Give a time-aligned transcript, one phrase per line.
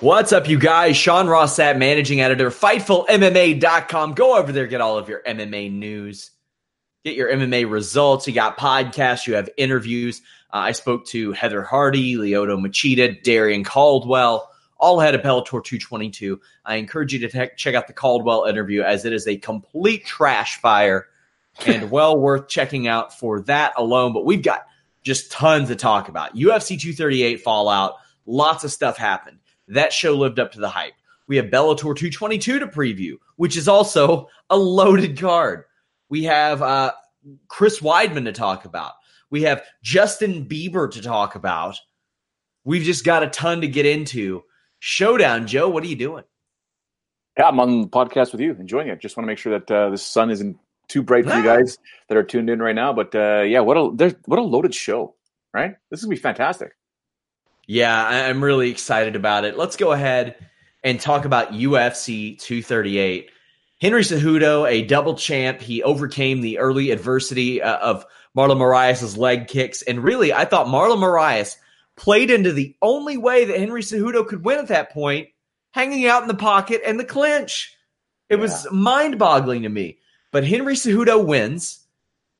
[0.00, 0.94] What's up, you guys?
[0.94, 4.12] Sean Rossat, managing editor, FightfulMMA.com.
[4.12, 6.32] Go over there, get all of your MMA news,
[7.02, 8.28] get your MMA results.
[8.28, 10.20] You got podcasts, you have interviews.
[10.52, 16.42] Uh, I spoke to Heather Hardy, Lyoto Machida, Darrion Caldwell, all ahead of Bellator 222.
[16.66, 20.04] I encourage you to te- check out the Caldwell interview as it is a complete
[20.04, 21.06] trash fire
[21.66, 24.12] and well worth checking out for that alone.
[24.12, 24.66] But we've got
[25.04, 26.36] just tons to talk about.
[26.36, 27.94] UFC 238 Fallout,
[28.26, 29.38] lots of stuff happened.
[29.68, 30.94] That show lived up to the hype.
[31.28, 35.64] We have Bellator 222 to preview, which is also a loaded card.
[36.08, 36.92] We have uh,
[37.48, 38.92] Chris Weidman to talk about.
[39.30, 41.76] We have Justin Bieber to talk about.
[42.64, 44.44] We've just got a ton to get into.
[44.78, 46.24] Showdown, Joe, what are you doing?
[47.36, 49.00] Yeah, I'm on the podcast with you, enjoying it.
[49.00, 50.56] Just want to make sure that uh, the sun isn't
[50.88, 52.92] too bright for you guys that are tuned in right now.
[52.92, 55.14] But uh, yeah, what a there's, what a loaded show,
[55.52, 55.74] right?
[55.90, 56.72] This is gonna be fantastic.
[57.66, 59.58] Yeah, I'm really excited about it.
[59.58, 60.36] Let's go ahead
[60.84, 63.30] and talk about UFC 238.
[63.80, 68.06] Henry Cejudo, a double champ, he overcame the early adversity uh, of
[68.36, 69.82] Marlon Moraes' leg kicks.
[69.82, 71.56] And really, I thought Marlon Moraes
[71.96, 75.28] played into the only way that Henry Cejudo could win at that point,
[75.72, 77.74] hanging out in the pocket and the clinch.
[78.28, 78.42] It yeah.
[78.42, 79.98] was mind boggling to me.
[80.32, 81.84] But Henry Cejudo wins,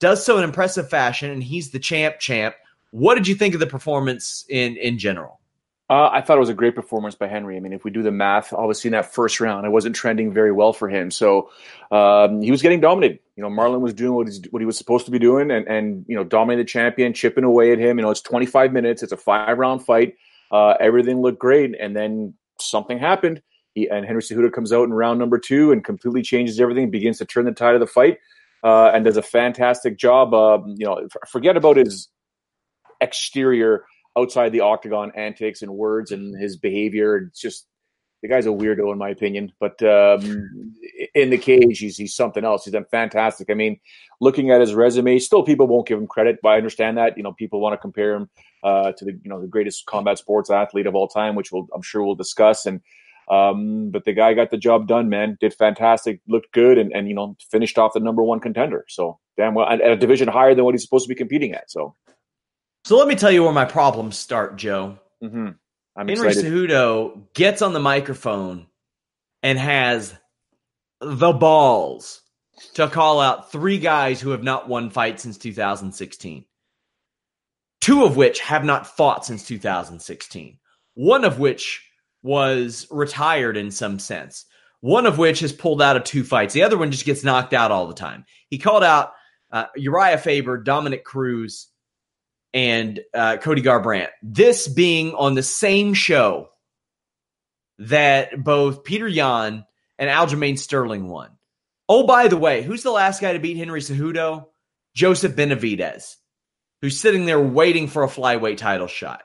[0.01, 2.55] does so in impressive fashion, and he's the champ champ.
[2.91, 5.41] What did you think of the performance in in general?
[5.89, 7.57] Uh, I thought it was a great performance by Henry.
[7.57, 10.33] I mean, if we do the math, obviously in that first round, it wasn't trending
[10.33, 11.13] very well for him.
[11.13, 11.49] So
[11.93, 13.21] um, he was getting dominated.
[13.37, 16.05] You know, Marlon was doing what, what he was supposed to be doing, and and
[16.09, 17.99] you know, dominating the champion, chipping away at him.
[17.99, 19.03] You know, it's 25 minutes.
[19.03, 20.17] It's a five round fight.
[20.51, 23.41] Uh, everything looked great, and then something happened.
[23.75, 27.19] He, and Henry Cejudo comes out in round number two and completely changes everything, begins
[27.19, 28.19] to turn the tide of the fight,
[28.65, 30.35] uh, and does a fantastic job.
[30.35, 32.09] Um, you know, forget about his
[33.01, 33.85] exterior
[34.17, 37.17] outside the octagon antics and words and his behavior.
[37.17, 37.67] It's just
[38.23, 40.75] the guy's a weirdo in my opinion, but um,
[41.15, 42.65] in the cage, he's he's something else.
[42.65, 43.51] He's done fantastic.
[43.51, 43.79] I mean,
[44.21, 47.17] looking at his resume, still people won't give him credit, but I understand that.
[47.17, 48.31] You know, people want to compare him
[48.65, 51.69] uh, to the you know the greatest combat sports athlete of all time, which we'll,
[51.75, 52.65] I'm sure we'll discuss.
[52.65, 52.81] And
[53.31, 55.37] um, but the guy got the job done, man.
[55.41, 58.87] Did fantastic, looked good, and and you know finished off the number one contender.
[58.89, 61.71] So damn well, at a division higher than what he's supposed to be competing at.
[61.71, 61.95] So
[62.87, 64.97] so let me tell you where my problems start, Joe.
[65.21, 65.49] Mm-hmm.
[65.97, 66.53] I'm Henry excited.
[66.53, 68.69] Cejudo gets on the microphone
[69.43, 70.15] and has
[71.01, 72.23] the balls
[72.75, 76.45] to call out three guys who have not won fights since 2016.
[77.81, 80.57] Two of which have not fought since 2016.
[80.95, 81.85] One of which
[82.23, 84.45] was retired in some sense.
[84.79, 86.55] One of which has pulled out of two fights.
[86.55, 88.27] The other one just gets knocked out all the time.
[88.49, 89.13] He called out
[89.51, 91.67] uh, Urijah Faber, Dominick Cruz,
[92.55, 94.09] and uh, Cody Garbrandt.
[94.23, 96.49] This being on the same show
[97.79, 99.65] that both Petr Yan
[99.99, 101.31] and Aljamain Sterling won.
[101.89, 104.47] Oh, by the way, who's the last guy to beat Henry Cejudo?
[104.95, 106.17] Joseph Benavidez,
[106.81, 109.23] who's sitting there waiting for a flyweight title shot.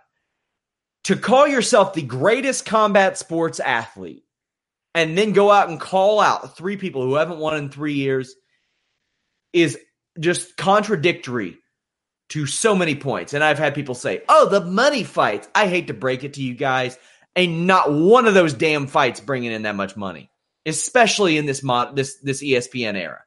[1.06, 4.24] To call yourself the greatest combat sports athlete
[4.94, 8.36] and then go out and call out three people who haven't won in three years
[9.54, 9.80] is
[10.20, 11.58] just contradictory
[12.32, 13.34] to so many points.
[13.34, 15.50] And I've had people say, oh, the money fights.
[15.54, 16.98] I hate to break it to you guys.
[17.36, 20.30] And not one of those damn fights bringing in that much money,
[20.66, 23.22] especially in this mod, this this ESPN era.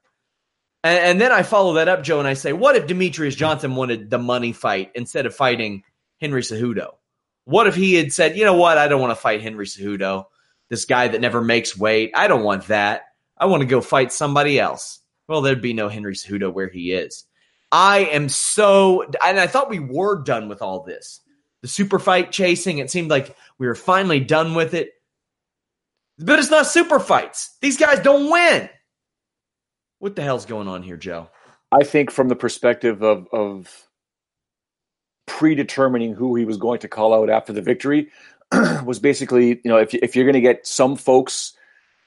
[0.83, 3.75] And, and then I follow that up, Joe, and I say, what if Demetrious Johnson
[3.75, 5.85] wanted the money fight instead of fighting
[6.21, 6.97] Henry Cejudo?
[7.47, 10.27] What if he had said, you know what, I don't want to fight Henry Cejudo,
[10.69, 12.13] this guy that never makes weight.
[12.15, 13.03] I don't want that.
[13.37, 15.01] I want to go fight somebody else.
[15.29, 17.25] Well, there'd be no Henry Cejudo where he is.
[17.75, 21.21] I am so, and I thought we were done with all this.
[21.61, 24.93] The super fight chasing, it seemed like we were finally done with it.
[26.17, 27.57] But it's not super fights.
[27.61, 28.71] These guys don't win.
[29.99, 31.29] What the hell's going on here, Joe?
[31.73, 33.89] I think from the perspective of, of
[35.27, 38.09] predetermining who he was going to call out after the victory
[38.85, 41.55] was basically, you know, if, if you're going to get some folks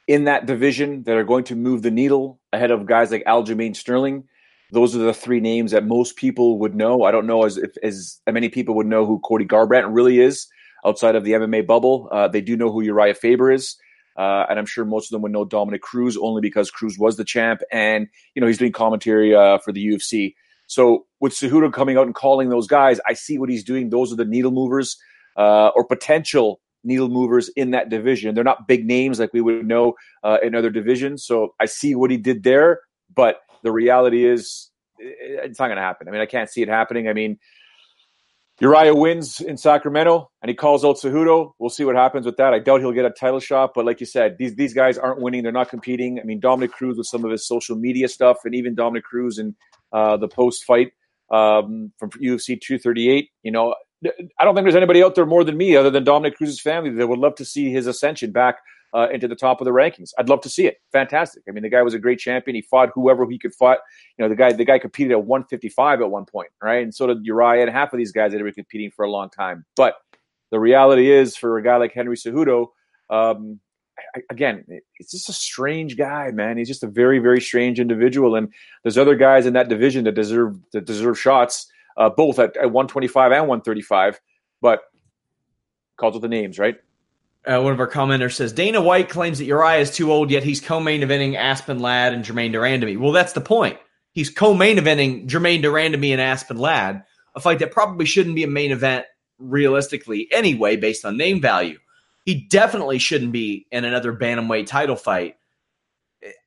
[0.08, 3.76] in that division that are going to move the needle ahead of guys like Aljamain
[3.76, 4.24] Sterling,
[4.72, 7.04] those are the three names that most people would know.
[7.04, 10.48] I don't know as if as many people would know who Cody Garbrandt really is
[10.86, 12.10] outside of the MMA bubble.
[12.12, 13.76] Uh, they do know who Urijah Faber is.
[14.18, 17.18] Uh, and I'm sure most of them would know Dominick Cruz only because Cruz was
[17.18, 20.34] the champ, and you know he's doing commentary uh, for the UFC.
[20.66, 23.90] So with Cejudo coming out and calling those guys, I see what he's doing.
[23.90, 24.98] Those are the needle movers
[25.38, 28.34] uh, or potential needle movers in that division.
[28.34, 29.94] They're not big names like we would know
[30.24, 31.24] uh, in other divisions.
[31.24, 32.82] So I see what he did there,
[33.14, 36.08] but the reality is it's not going to happen.
[36.08, 37.10] I mean, I can't see it happening.
[37.10, 37.38] I mean,
[38.62, 41.52] Urijah wins in Sacramento and he calls out Cejudo.
[41.60, 42.54] We'll see what happens with that.
[42.54, 45.20] I doubt he'll get a title shot, but like you said, these these guys aren't
[45.20, 45.44] winning.
[45.44, 46.18] They're not competing.
[46.18, 49.38] I mean, Dominick Cruz with some of his social media stuff, and even Dominick Cruz
[49.38, 49.54] in
[49.92, 50.94] uh, the post fight
[51.30, 53.30] um, from UFC 238.
[53.44, 53.76] You know,
[54.06, 56.90] I don't think there's anybody out there more than me, other than Dominick Cruz's family,
[56.92, 58.60] that would love to see his ascension back
[58.94, 60.12] uh, into the top of the rankings.
[60.18, 60.78] I'd love to see it.
[60.92, 61.44] Fantastic.
[61.48, 62.56] I mean, the guy was a great champion.
[62.56, 63.80] He fought whoever he could fight.
[64.18, 66.84] You know, the guy the guy competed at 155 at one point, right?
[66.84, 69.12] And so did Urijah and half of these guys that have been competing for a
[69.12, 69.66] long time.
[69.76, 69.96] But
[70.52, 72.68] the reality is, for a guy like Henry Cejudo,
[73.10, 73.60] um,
[74.30, 74.64] again,
[75.00, 76.58] it's just a strange guy, man.
[76.58, 78.36] He's just a very, very strange individual.
[78.36, 78.52] And
[78.84, 82.72] there's other guys in that division that deserve that deserve shots, uh, both at, at
[82.72, 84.20] 125 and 135.
[84.62, 84.82] But
[85.98, 86.78] calls with the names, right?
[87.46, 90.44] Uh, one of our commenters says Dana White claims that Urijah is too old, yet
[90.44, 93.00] he's co-main eventing Aspen Ladd and Germaine de Randamie.
[93.00, 93.78] Well, that's the point.
[94.12, 97.04] He's co-main eventing Germaine de Randamie and Aspen Ladd,
[97.36, 99.06] a fight that probably shouldn't be a main event
[99.40, 101.78] realistically anyway, based on name value.
[102.26, 105.36] He definitely shouldn't be in another bantamweight title fight.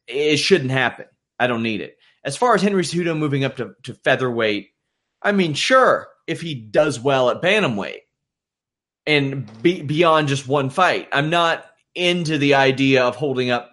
[0.07, 1.07] It shouldn't happen.
[1.39, 1.97] I don't need it.
[2.23, 4.69] As far as Henry Cejudo moving up to, to featherweight,
[5.23, 8.01] I mean, sure, if he does well at bantamweight
[9.07, 11.09] and be, beyond just one fight.
[11.13, 11.65] I'm not
[11.95, 13.71] into the idea of holding up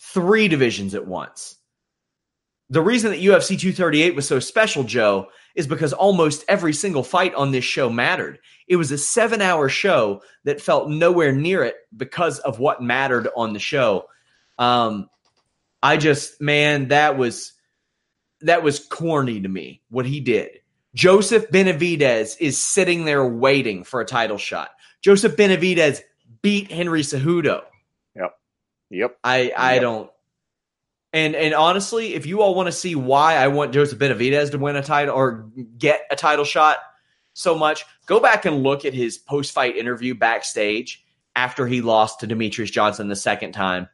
[0.00, 1.56] three divisions at once.
[2.70, 7.34] The reason that UFC 238 was so special, Joe, is because almost every single fight
[7.34, 8.38] on this show mattered.
[8.68, 13.28] It was a seven hour show that felt nowhere near it because of what mattered
[13.34, 14.06] on the show.
[14.58, 15.08] Um,
[15.82, 17.54] I just, man, that was
[18.42, 20.60] that was corny to me what he did.
[20.98, 24.70] Joseph Benavidez is sitting there waiting for a title shot.
[25.00, 26.00] Joseph Benavidez
[26.42, 27.62] beat Henry Cejudo.
[28.16, 28.36] Yep.
[28.90, 29.18] Yep.
[29.22, 29.82] I I yep.
[29.82, 30.10] don't.
[31.12, 34.58] And and honestly, if you all want to see why I want Joseph Benavidez to
[34.58, 35.48] win a title or
[35.78, 36.78] get a title shot
[37.32, 41.06] so much, go back and look at his post fight interview backstage
[41.36, 43.88] after he lost to Demetrious Johnson the second time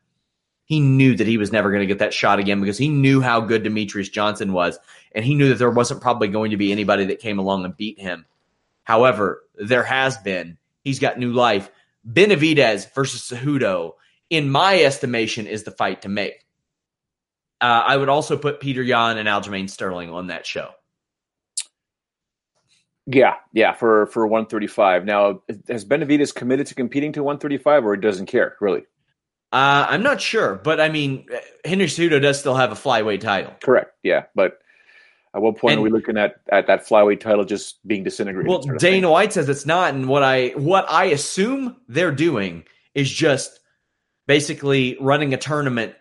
[0.64, 3.20] he knew that he was never going to get that shot again because he knew
[3.20, 4.78] how good Demetrious Johnson was,
[5.12, 7.76] and he knew that there wasn't probably going to be anybody that came along and
[7.76, 8.24] beat him.
[8.84, 10.58] However, there has been.
[10.82, 11.70] He's got new life.
[12.10, 13.92] Benavidez versus Cejudo,
[14.30, 16.46] in my estimation, is the fight to make.
[17.60, 20.70] Uh, I would also put Petr Yan and Aljamain Sterling on that show.
[23.06, 25.04] Yeah, yeah, for for 135.
[25.04, 28.84] Now, has Benavidez committed to competing to 135, or he doesn't care really?
[29.54, 31.28] Uh, I'm not sure, but I mean,
[31.64, 33.54] Henry Cejudo does still have a flyweight title.
[33.62, 33.92] Correct.
[34.02, 34.58] Yeah, but
[35.32, 38.48] at what point and, are we looking at, at that flyweight title just being disintegrated?
[38.48, 39.10] Well, sort of Dana thing?
[39.12, 42.64] White says it's not, and what I what I assume they're doing
[42.96, 43.60] is just
[44.26, 45.94] basically running a tournament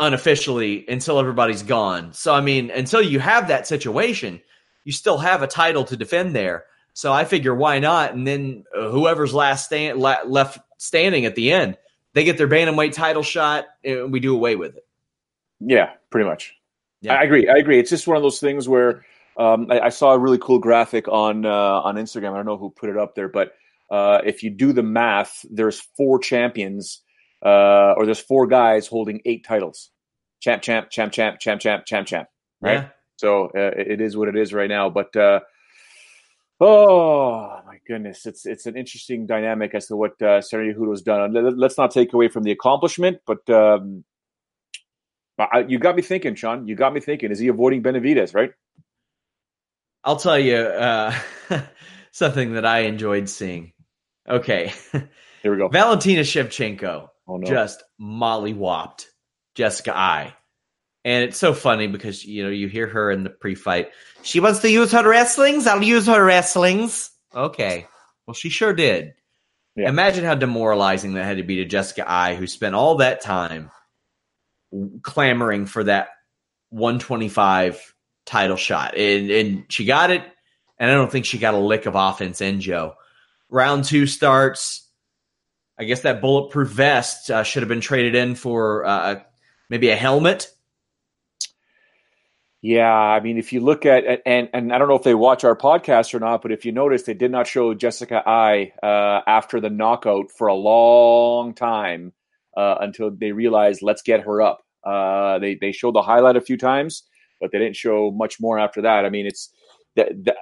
[0.00, 2.12] unofficially until everybody's gone.
[2.12, 4.42] So I mean, until you have that situation,
[4.82, 6.64] you still have a title to defend there.
[6.92, 8.14] So I figure why not?
[8.14, 11.76] And then whoever's last stand left standing at the end
[12.14, 14.86] they get their bantamweight title shot, and we do away with it.
[15.60, 16.54] Yeah, pretty much.
[17.02, 17.14] Yeah.
[17.14, 17.48] I agree.
[17.48, 17.78] I agree.
[17.78, 19.04] It's just one of those things where
[19.36, 22.32] um, I, I, saw a really cool graphic on uh, on Instagram.
[22.32, 23.52] I don't know who put it up there, but
[23.90, 27.02] uh, if you do the math, there's four champions,
[27.44, 29.90] uh, or there's four guys holding eight titles:
[30.40, 32.28] champ, champ, champ, champ, champ, champ, champ, champ.
[32.60, 32.74] Right?
[32.74, 32.88] Yeah.
[33.16, 34.88] So uh, it is what it is right now.
[34.88, 35.40] But uh,
[36.64, 41.34] oh my goodness, it's it's an interesting dynamic as to what uh, Serena has done.
[41.58, 44.04] Let's not take away from the accomplishment, but um,
[45.38, 46.66] I, you got me thinking, Sean.
[46.66, 47.30] You got me thinking.
[47.30, 48.34] Is he avoiding Benavidez?
[48.34, 48.52] Right.
[50.02, 51.14] I'll tell you uh,
[52.12, 53.72] something that I enjoyed seeing.
[54.28, 54.72] Okay.
[55.42, 55.68] Here we go.
[55.68, 57.46] Valentina Shevchenko oh, no.
[57.46, 59.06] just mollywopped
[59.54, 60.34] Jessica Eye.
[61.04, 63.90] And it's so funny because you know you hear her in the pre-fight.
[64.22, 65.66] She wants to use her wrestlings.
[65.66, 67.10] I'll use her wrestlings.
[67.34, 67.86] Okay.
[68.26, 69.14] Well, she sure did.
[69.76, 69.88] Yeah.
[69.88, 73.70] Imagine how demoralizing that had to be to Jessica Eye, who spent all that time
[75.02, 76.08] clamoring for that
[76.70, 77.94] 125
[78.24, 80.22] title shot, and and she got it.
[80.78, 82.94] And I don't think she got a lick of offense in Joe.
[83.48, 84.88] Round two starts.
[85.78, 89.20] I guess that bulletproof vest uh, should have been traded in for uh,
[89.68, 90.48] maybe a helmet
[92.64, 95.44] yeah, I mean, if you look at and and I don't know if they watch
[95.44, 99.20] our podcast or not, but if you notice, they did not show Jessica Eye uh,
[99.26, 102.14] after the knockout for a long time
[102.56, 104.62] uh, until they realized let's get her up.
[104.82, 107.02] Uh, they they showed the highlight a few times,
[107.38, 109.04] but they didn't show much more after that.
[109.04, 109.52] I mean, it's
[109.96, 110.34] that,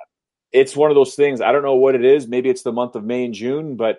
[0.53, 1.41] it's one of those things.
[1.41, 2.29] I don't know what it is.
[2.29, 3.97] Maybe it's the month of May and June, but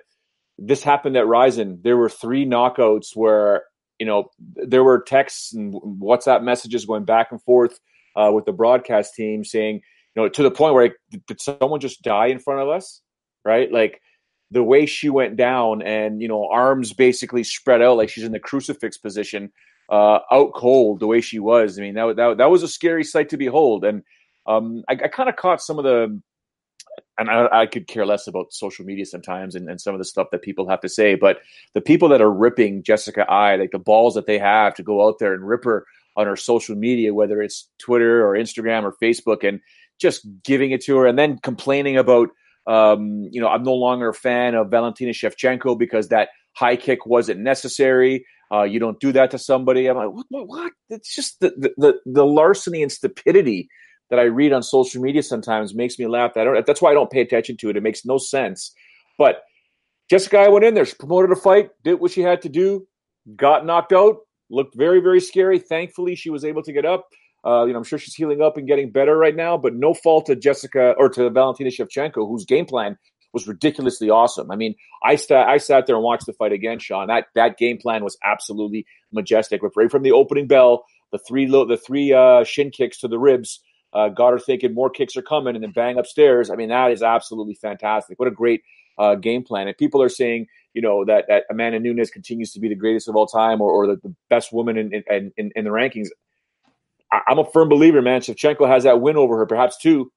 [0.57, 1.81] this happened at Rizin.
[1.83, 3.65] There were three knockouts where
[3.99, 7.77] you know there were texts and WhatsApp messages going back and forth
[8.15, 9.81] uh, with the broadcast team saying,
[10.15, 13.01] you know, to the point where like, did someone just die in front of us?
[13.43, 13.71] Right?
[13.71, 14.01] Like
[14.51, 18.31] the way she went down and, you know, arms basically spread out like she's in
[18.31, 19.51] the crucifix position,
[19.89, 21.77] uh, out cold the way she was.
[21.77, 23.83] I mean, that, that, that was a scary sight to behold.
[23.83, 24.03] And
[24.45, 26.21] um, I, I kind of caught some of the,
[27.17, 30.05] and I, I, could care less about social media sometimes and, and, some of the
[30.05, 31.39] stuff that people have to say, but
[31.73, 35.07] the people that are ripping Jessica Eye, like the balls that they have to go
[35.07, 38.95] out there and rip her on her social media, whether it's Twitter or Instagram or
[39.01, 39.59] Facebook, and
[39.99, 42.29] just giving it to her and then complaining about,
[42.67, 47.05] um, you know, I'm no longer a fan of Valentina Shevchenko because that high kick
[47.05, 48.25] wasn't necessary.
[48.51, 49.87] Uh, you don't do that to somebody.
[49.87, 50.25] I'm like, what?
[50.29, 50.47] What?
[50.47, 50.71] what?
[50.89, 53.67] It's just the, the the larceny and stupidity
[54.09, 56.37] that I read on social media sometimes makes me laugh.
[56.37, 56.65] I don't.
[56.65, 57.77] That's why I don't pay attention to it.
[57.77, 58.71] It makes no sense.
[59.17, 59.37] But
[60.09, 60.85] Jessica Eye went in there.
[60.85, 62.85] She promoted a fight, did what she had to do,
[63.35, 64.17] got knocked out,
[64.53, 65.59] looked very, very scary.
[65.59, 67.07] Thankfully, she was able to get up.
[67.45, 69.93] Uh, you know, I'm sure she's healing up and getting better right now, but no
[69.93, 72.97] fault to Jessica or to Valentina Shevchenko, whose game plan
[73.33, 74.49] was ridiculously awesome.
[74.49, 77.07] I mean, I sat I sat there and watched the fight again, Sean.
[77.07, 79.61] That that game plan was absolutely majestic.
[79.75, 83.59] Right from the opening bell, the three the three uh, shin kicks to the ribs
[83.93, 86.49] uh, got her thinking more kicks are coming, and then bang upstairs.
[86.49, 88.19] I mean, that is absolutely fantastic.
[88.19, 88.61] What a great
[88.97, 89.67] uh, game plan.
[89.67, 93.07] And people are saying, you know, that, that Amanda Nunes continues to be the greatest
[93.07, 96.07] of all time or, or the, the best woman in, in, in, in the rankings.
[97.11, 98.21] I, am a firm believer, man.
[98.21, 100.11] Shevchenko has that win over her, perhaps two.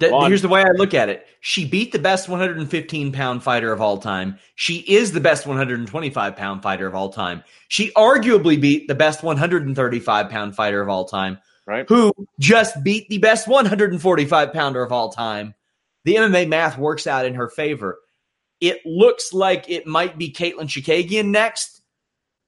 [0.00, 1.26] Here's the way I look at it.
[1.40, 4.38] She beat the best 115 pound fighter of all time.
[4.54, 7.42] She is the best 125 pound fighter of all time.
[7.66, 11.84] She arguably beat the best 135 pound fighter of all time, right?
[11.88, 15.56] Who just beat the best 145 pounder of all time
[16.08, 17.98] the MMA math works out in her favor.
[18.60, 21.82] It looks like it might be Katlyn Chookagian next.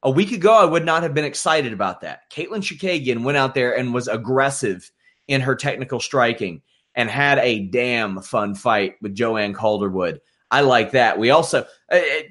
[0.03, 2.31] A week ago, I would not have been excited about that.
[2.31, 4.91] Katlyn Chookagian went out there and was aggressive
[5.29, 6.63] in her technical striking
[6.95, 10.21] and had a damn fun fight with Joanne Calderwood.
[10.51, 11.19] I like that.
[11.19, 12.23] We also, uh, uh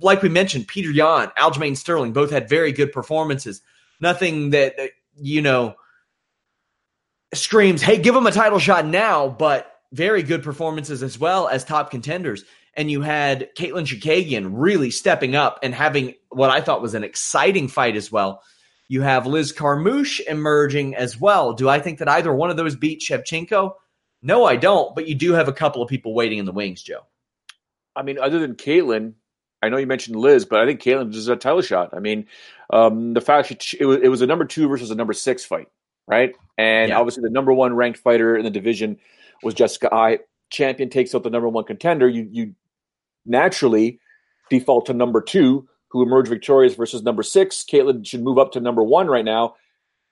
[0.00, 3.62] like we mentioned, Petr Yan, Aljamain Sterling both had very good performances.
[4.00, 4.74] Nothing that,
[5.16, 5.76] you know,
[7.32, 11.64] screams, hey, give them a title shot now, but very good performances as well as
[11.64, 12.44] top contenders.
[12.74, 17.04] And you had Katlyn Chookagian really stepping up and having what I thought was an
[17.04, 18.42] exciting fight as well.
[18.88, 21.54] You have Liz Carmouche emerging as well.
[21.54, 23.72] Do I think that either one of those beat Shevchenko?
[24.22, 24.94] No, I don't.
[24.94, 27.00] But you do have a couple of people waiting in the wings, Joe.
[27.96, 29.14] I mean, other than Katlyn,
[29.62, 31.94] I know you mentioned Liz, but I think Katlyn deserves a title shot.
[31.94, 32.26] I mean,
[32.70, 35.44] um, the fact she, it was, it was a number two versus a number six
[35.44, 35.68] fight,
[36.06, 36.34] right?
[36.58, 36.98] And yeah.
[36.98, 38.98] obviously the number one ranked fighter in the division
[39.42, 40.20] was Jessica Eye.
[40.50, 42.08] Champion takes out the number one contender.
[42.08, 42.54] You you
[43.24, 43.98] naturally
[44.50, 47.64] default to number two, who emerged victorious versus number six.
[47.64, 49.56] Katlyn should move up to number one right now.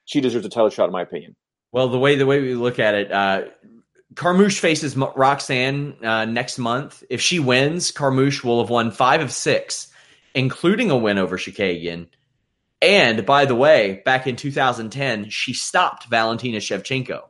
[0.04, 1.36] She deserves a title shot, in my opinion.
[1.72, 3.42] Well, the way the way we look at it, uh,
[4.14, 7.02] Carmouche faces Roxanne uh, next month.
[7.10, 9.88] If she wins, Carmouche will have won five of six,
[10.34, 12.08] including a win over Chookagian.
[12.80, 17.22] And by the way, back in 2010, she stopped Valentina Shevchenko.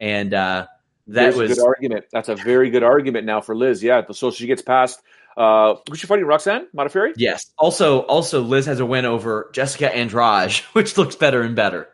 [0.00, 0.66] And uh,
[1.14, 2.04] that was a good argument.
[2.12, 3.82] That's a very good argument now for Liz.
[3.82, 5.00] Yeah, so she gets past.
[5.36, 6.26] Uh, who's she fighting?
[6.26, 7.12] Roxanne Modafferi?
[7.16, 7.46] Yes.
[7.58, 11.88] Also, also Liz has a win over Jessica Andrade, which looks better and better.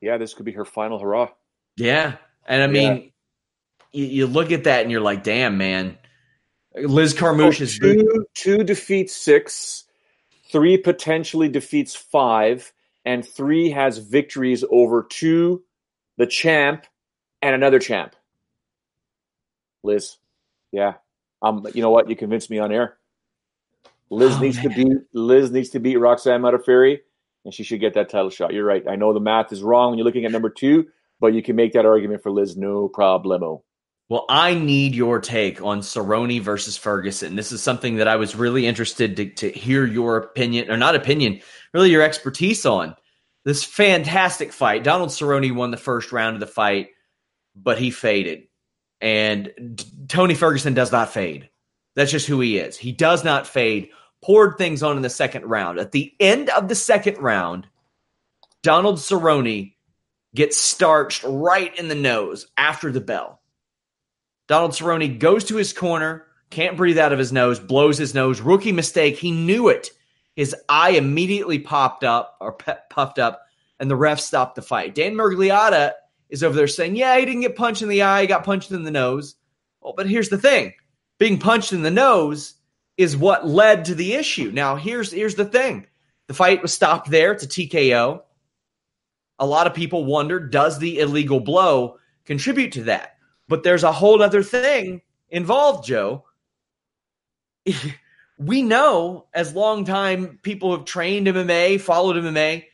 [0.00, 1.28] yeah, this could be her final hurrah.
[1.76, 3.12] Yeah, and I mean,
[3.92, 4.00] yeah.
[4.00, 5.98] you, you, look at that and you're like, damn, man.
[6.76, 9.84] Liz Carmouche is two, two defeats six,
[10.50, 12.72] three potentially defeats five,
[13.04, 15.62] and three has victories over two,
[16.16, 16.86] the champ,
[17.44, 18.16] and another champ.
[19.82, 20.16] Liz,
[20.72, 20.94] yeah,
[21.42, 22.08] um, you know what?
[22.08, 22.96] You convinced me on air.
[24.10, 24.70] Liz oh, needs man.
[24.70, 27.00] to beat Liz needs to beat Roxanne Modafferi,
[27.44, 28.54] and she should get that title shot.
[28.54, 28.82] You're right.
[28.88, 30.86] I know the math is wrong when you're looking at number two,
[31.20, 33.62] but you can make that argument for Liz, no problemo.
[34.08, 37.36] Well, I need your take on Cerrone versus Ferguson.
[37.36, 40.94] This is something that I was really interested to, to hear your opinion, or not
[40.94, 41.40] opinion,
[41.74, 42.94] really your expertise on.
[43.44, 44.84] This fantastic fight.
[44.84, 46.88] Donald Cerrone won the first round of the fight,
[47.54, 48.44] but he faded.
[49.00, 51.50] And Tony Ferguson does not fade.
[51.94, 52.76] That's just who he is.
[52.76, 53.90] He does not fade.
[54.22, 55.78] Poured things on in the second round.
[55.78, 57.66] At the end of the second round,
[58.62, 59.74] Donald Cerrone
[60.34, 63.40] gets starched right in the nose after the bell.
[64.48, 68.40] Donald Cerrone goes to his corner, can't breathe out of his nose, blows his nose.
[68.40, 69.16] Rookie mistake.
[69.16, 69.90] He knew it.
[70.36, 72.52] His eye immediately popped up or
[72.90, 73.42] puffed up,
[73.78, 74.94] and the ref stopped the fight.
[74.94, 75.92] Dan Miragliotta
[76.34, 78.72] is over there saying, Yeah, he didn't get punched in the eye, he got punched
[78.72, 79.36] in the nose.
[79.80, 80.74] Well, but here's the thing
[81.18, 82.54] being punched in the nose
[82.96, 84.50] is what led to the issue.
[84.52, 85.86] Now, here's here's the thing.
[86.26, 88.22] The fight was stopped there to TKO.
[89.38, 93.16] A lot of people wonder, does the illegal blow contribute to that?
[93.46, 96.24] But there's a whole other thing involved, Joe.
[98.38, 102.64] we know as long time people have trained MMA, followed MMA,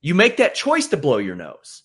[0.00, 1.81] you make that choice to blow your nose.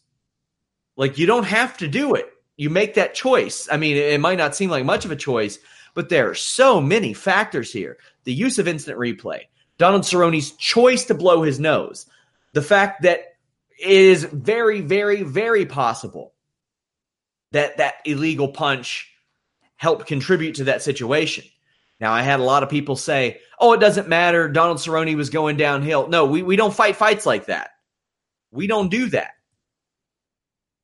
[0.97, 2.29] Like you don't have to do it.
[2.57, 3.69] You make that choice.
[3.71, 5.59] I mean, it might not seem like much of a choice,
[5.93, 7.97] but there are so many factors here.
[8.25, 9.41] The use of instant replay,
[9.77, 12.07] Donald Cerrone's choice to blow his nose,
[12.53, 13.35] the fact that
[13.79, 16.33] it is very, very, very possible
[17.51, 19.11] that that illegal punch
[19.75, 21.45] helped contribute to that situation.
[21.99, 24.49] Now, I had a lot of people say, oh, it doesn't matter.
[24.49, 26.07] Donald Cerrone was going downhill.
[26.07, 27.71] No, we, we don't fight fights like that.
[28.51, 29.31] We don't do that.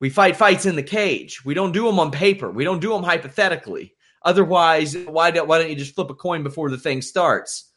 [0.03, 1.45] We fight fights in the cage.
[1.45, 2.51] We don't do them on paper.
[2.51, 3.95] We don't do them hypothetically.
[4.21, 7.71] Otherwise, why don't, why don't you just flip a coin before the thing starts?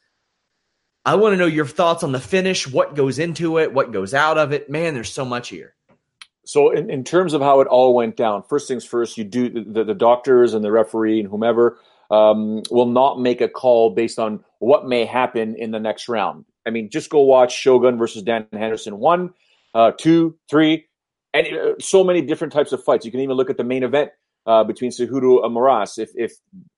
[1.05, 4.13] I want to know your thoughts on the finish, what goes into it, what goes
[4.13, 4.69] out of it.
[4.69, 5.73] Man, there's so much here.
[6.43, 9.47] So, in, in terms of how it all went down, first things first, you do
[9.63, 11.79] the, the doctors and the referee and whomever
[12.11, 16.43] um, will not make a call based on what may happen in the next round.
[16.65, 19.33] I mean, just go watch Shogun versus Dan Henderson one,
[19.73, 20.86] uh, two, three,
[21.33, 23.05] and uh, so many different types of fights.
[23.05, 24.11] You can even look at the main event
[24.45, 25.97] uh, between Cejudo and Moraes.
[25.97, 26.33] If, if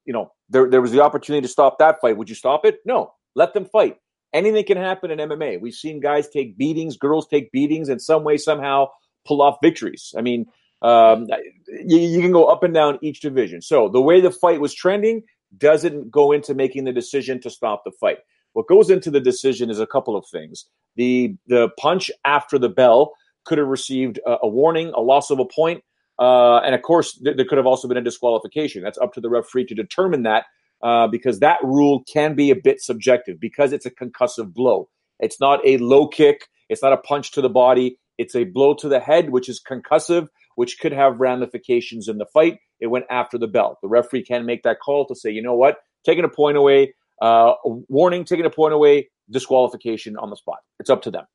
[0.05, 2.79] you know there, there was the opportunity to stop that fight, would you stop it?
[2.85, 3.97] No, let them fight.
[4.33, 5.59] Anything can happen in MMA.
[5.59, 8.89] We've seen guys take beatings, girls take beatings, in some way, somehow
[9.25, 10.13] pull off victories.
[10.17, 10.45] I mean,
[10.81, 11.27] um,
[11.67, 13.61] you, you can go up and down each division.
[13.61, 15.23] So the way the fight was trending
[15.57, 18.19] doesn't go into making the decision to stop the fight.
[18.53, 20.65] What goes into the decision is a couple of things.
[20.95, 23.13] The the punch after the bell
[23.45, 25.83] could have received a, a warning, a loss of a point,
[26.19, 28.83] uh, and of course th- there could have also been a disqualification.
[28.83, 30.45] That's up to the referee to determine that
[30.83, 34.89] uh, because that rule can be a bit subjective because it's a concussive blow.
[35.19, 36.47] It's not a low kick.
[36.69, 37.97] It's not a punch to the body.
[38.17, 42.25] It's a blow to the head, which is concussive, which could have ramifications in the
[42.25, 42.59] fight.
[42.79, 43.77] It went after the belt.
[43.81, 46.93] The referee can make that call to say, you know what, taking a point away,
[47.21, 50.59] uh, warning, taking a point away, disqualification on the spot.
[50.79, 51.25] It's up to them.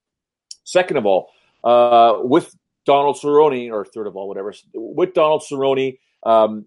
[0.65, 1.31] Second of all,
[1.65, 2.55] uh, with
[2.87, 6.67] Donald Cerrone, or third of all, whatever, with Donald Cerrone um,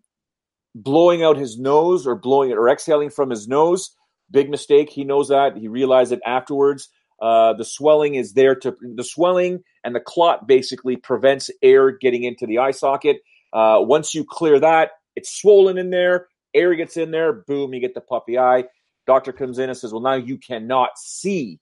[0.76, 3.92] blowing out his nose or blowing it or exhaling from his nose,
[4.32, 4.90] big mistake.
[4.90, 5.58] He knows that.
[5.58, 6.90] He realized it afterwards.
[7.22, 12.24] Uh, the swelling is there to the swelling and the clot basically prevents air getting
[12.24, 13.18] into the eye socket.
[13.54, 16.28] Uh, once you clear that, it's swollen in there.
[16.54, 17.34] Air gets in there.
[17.34, 18.66] Boom, you get the puppy eye.
[19.08, 21.60] Doctor comes in and says, "Well, now you cannot see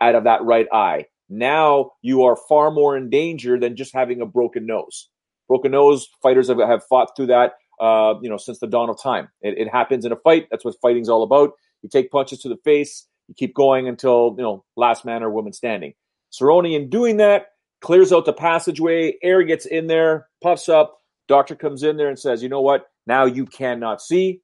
[0.00, 1.06] out of that right eye.
[1.32, 5.08] Now you are far more in danger than just having a broken nose.
[5.48, 9.00] Broken nose fighters have, have fought through that, uh, you know, since the dawn of
[9.00, 9.28] time.
[9.40, 10.46] It, it happens in a fight.
[10.50, 11.52] That's what fighting's all about.
[11.82, 15.30] You take punches to the face you keep going until, you know, last man or
[15.30, 15.94] woman standing.
[16.32, 17.46] Cerrone, in doing that,
[17.80, 19.16] clears out the passageway.
[19.22, 20.98] Air gets in there, puffs up.
[21.28, 22.86] Doctor comes in there and says, you know what?
[23.06, 24.42] Now you cannot see.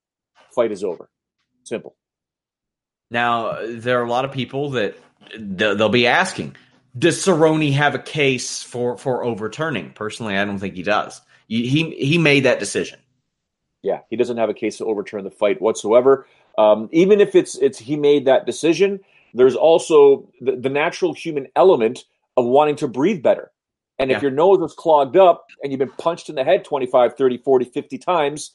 [0.55, 1.11] Fight is over.
[1.64, 1.96] Simple.
[3.11, 4.96] Now, there are a lot of people that
[5.38, 6.57] they'll be asking,
[6.96, 9.92] does Cerrone have a case for, for overturning?
[9.92, 11.20] Personally, I don't think he does.
[11.48, 12.98] He, he made that decision.
[13.83, 16.27] Yeah, he doesn't have a case to overturn the fight whatsoever.
[16.59, 19.01] Um, even if it's it's he made that decision,
[19.33, 22.05] there's also the, the natural human element
[22.37, 23.53] of wanting to breathe better.
[24.01, 27.16] And if your nose is clogged up and you've been punched in the head 25,
[27.16, 28.53] 30, 40, 50 times,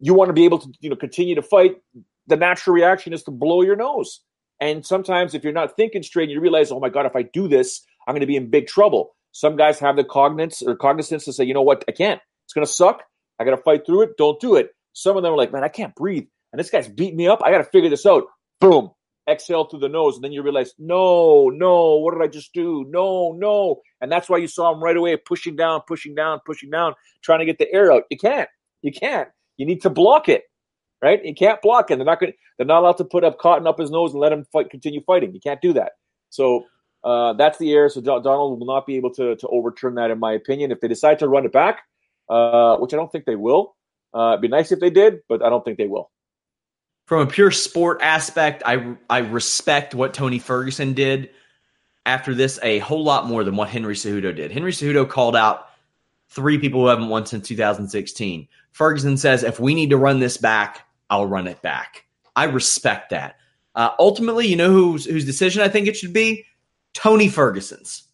[0.00, 1.80] you want to be able to, you know, continue to fight.
[2.26, 4.20] The natural reaction is to blow your nose.
[4.60, 7.48] And sometimes if you're not thinking straight, you realize, oh my God, if I do
[7.48, 9.16] this, I'm going to be in big trouble.
[9.32, 12.20] Some guys have the cognizance or cognizance to say, you know what, I can't.
[12.44, 13.02] It's going to suck.
[13.38, 14.16] I got to fight through it.
[14.18, 14.70] Don't do it.
[14.92, 16.26] Some of them are like, man, I can't breathe.
[16.52, 17.40] And this guy's beating me up.
[17.44, 18.24] I got to figure this out.
[18.60, 18.90] Boom.
[19.28, 20.16] Exhale through the nose.
[20.16, 22.84] And then you realize, no, no, what did I just do?
[22.90, 23.80] No, no.
[24.00, 27.38] And that's why you saw him right away pushing down, pushing down, pushing down, trying
[27.38, 28.02] to get the air out.
[28.10, 28.48] You can't.
[28.82, 29.28] You can't.
[29.56, 30.42] You need to block it.
[31.02, 31.24] Right?
[31.24, 31.98] You can't block him.
[31.98, 34.32] They're not going they're not allowed to put up cotton up his nose and let
[34.32, 35.32] him fight continue fighting.
[35.32, 35.92] You can't do that.
[36.28, 36.66] So
[37.04, 37.88] uh, that's the air.
[37.88, 40.70] So Don- Donald will not be able to to overturn that, in my opinion.
[40.70, 41.82] If they decide to run it back,
[42.28, 43.76] uh, which I don't think they will,
[44.14, 46.10] uh, it'd be nice if they did, but I don't think they will.
[47.06, 51.30] From a pure sport aspect, I I respect what Tony Ferguson did
[52.06, 54.50] after this a whole lot more than what Henry Cejudo did.
[54.50, 55.68] Henry Cejudo called out
[56.28, 58.48] three people who haven't won since 2016.
[58.72, 62.06] Ferguson says, if we need to run this back, I'll run it back.
[62.34, 63.36] I respect that.
[63.74, 66.46] Uh, ultimately, you know whose whose decision I think it should be?
[66.94, 68.04] Tony Ferguson's.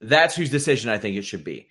[0.00, 1.68] That's whose decision I think it should be.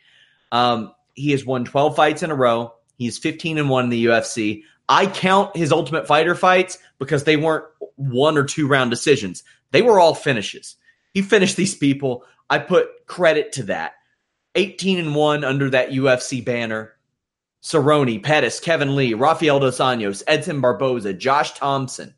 [0.52, 2.74] Um, he has won 12 fights in a row.
[2.98, 4.64] He's 15 and 1 in the UFC.
[4.88, 9.44] I count his Ultimate Fighter fights because they weren't one or two round decisions.
[9.72, 10.76] They were all finishes.
[11.14, 12.26] He finished these people.
[12.50, 13.94] I put credit to that.
[14.56, 16.94] 18 and 1 under that UFC banner.
[17.63, 22.13] Cerrone, Pettis, Kevin Lee, Rafael Dos Anjos, Edson Barboza, Josh Thomson.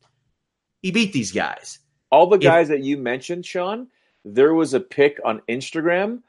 [0.82, 1.80] He beat these guys.
[2.12, 3.88] All the If- guys that you mentioned, Sean,
[4.26, 6.22] there was a pic on Instagram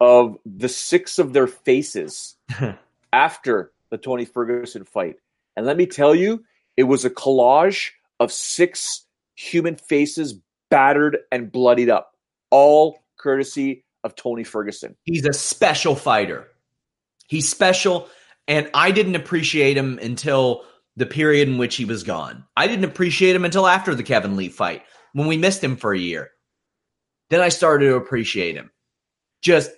[0.00, 2.36] of the six of their faces
[3.12, 5.16] after the Tony Ferguson fight.
[5.56, 6.44] And let me tell you,
[6.76, 9.04] it was a collage of six
[9.34, 10.34] human faces
[10.70, 12.14] battered and bloodied up,
[12.50, 14.96] all courtesy of Tony Ferguson.
[15.04, 16.48] He's a special fighter.
[17.28, 18.08] He's special,
[18.48, 20.64] and I didn't appreciate him until
[20.96, 22.44] the period in which he was gone.
[22.56, 25.92] I didn't appreciate him until after the Kevin Lee fight when we missed him for
[25.92, 26.30] a year.
[27.30, 28.70] Then I started to appreciate him.
[29.40, 29.70] Just,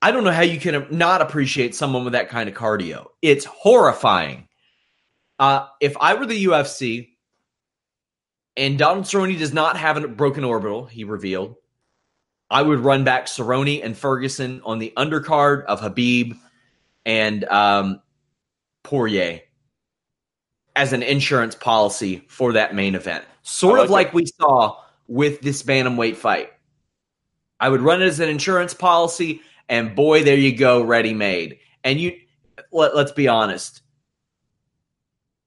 [0.00, 3.06] I don't know how you can not appreciate someone with that kind of cardio.
[3.22, 4.48] It's horrifying.
[5.38, 7.08] Uh, if I were the UFC
[8.56, 11.56] and Donald Cerrone does not have a broken orbital, he revealed,
[12.50, 16.36] I would run back Cerrone and Ferguson on the undercard of Khabib
[17.06, 18.00] and um,
[18.82, 19.40] Poirier
[20.76, 23.24] as an insurance policy for that main event.
[23.42, 24.76] Sort I of like like we saw
[25.08, 26.50] with this bantamweight fight.
[27.58, 31.58] I would run it as an insurance policy, and boy, there you go, ready made.
[31.84, 32.16] And you,
[32.72, 33.82] let, let's be honest,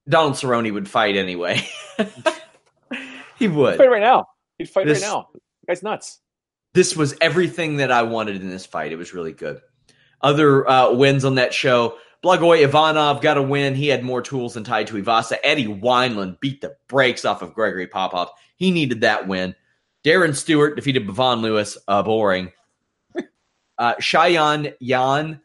[0.07, 1.61] Donald Cerrone would fight anyway.
[3.39, 3.73] he would.
[3.73, 4.27] He'd fight right now.
[4.57, 5.29] He'd fight This- right now.
[5.67, 6.19] Guy's nuts.
[6.73, 8.91] this was everything that I wanted in this fight.
[8.91, 9.61] It was really good.
[10.23, 11.97] Other uh, wins on that show.
[12.23, 13.75] Blagoy Ivanov got a win.
[13.75, 15.35] He had more tools than Tai Tuivasa.
[15.43, 18.29] Eddie Wineland beat the brakes off of Grigory Popov.
[18.55, 19.53] He needed that win.
[20.05, 21.77] Darren Stewart defeated Bevon Lewis.
[21.87, 22.51] Uh, boring.
[23.77, 25.41] Uh, Xiaonan Yan.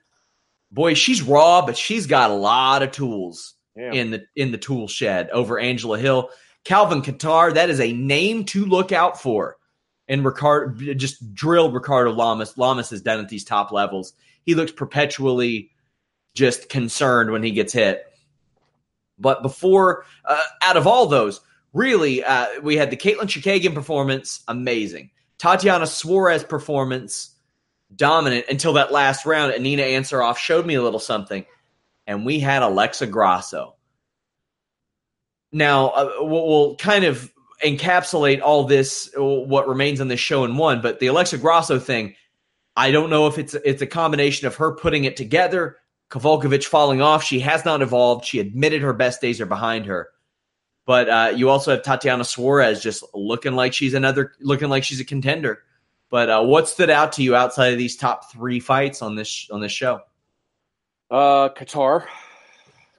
[0.71, 3.93] Boy, she's raw, but she's got a lot of tools Yeah.
[3.93, 6.29] in the in the tool shed over Angela Hill.
[6.63, 9.57] Calvin Kattar, that is a name to look out for.
[10.09, 12.59] And Ricardo just drilled Ricardo Lamas.
[12.59, 14.13] Lamas has done at these top levels.
[14.49, 15.71] He looks perpetually
[16.33, 18.07] just concerned when he gets hit.
[19.19, 21.43] But before, uh, out of all those,
[21.75, 25.11] really, uh, we had the Katlyn Chookagian performance, amazing.
[25.37, 27.37] Tatiana Suarez performance,
[27.95, 29.53] dominant until that last round.
[29.53, 31.45] And Nina Ansaroff showed me a little something.
[32.07, 33.75] And we had Alexa Grasso.
[35.53, 37.31] Now, uh, we'll, kind of
[37.63, 40.81] encapsulate all this, what remains on this show in one.
[40.81, 42.15] But the Alexa Grasso thing,
[42.79, 45.79] I don't know if it's it's a combination of her putting it together,
[46.11, 47.25] Kowalkiewicz falling off.
[47.25, 48.25] She has not evolved.
[48.25, 50.11] She admitted her best days are behind her.
[50.87, 55.01] But uh, you also have Tatiana Suarez just looking like she's another, looking like she's
[55.01, 55.65] a contender.
[56.09, 59.49] But uh, what stood out to you outside of these top three fights on this
[59.51, 60.01] on this show?
[61.11, 62.07] Uh, Kattar.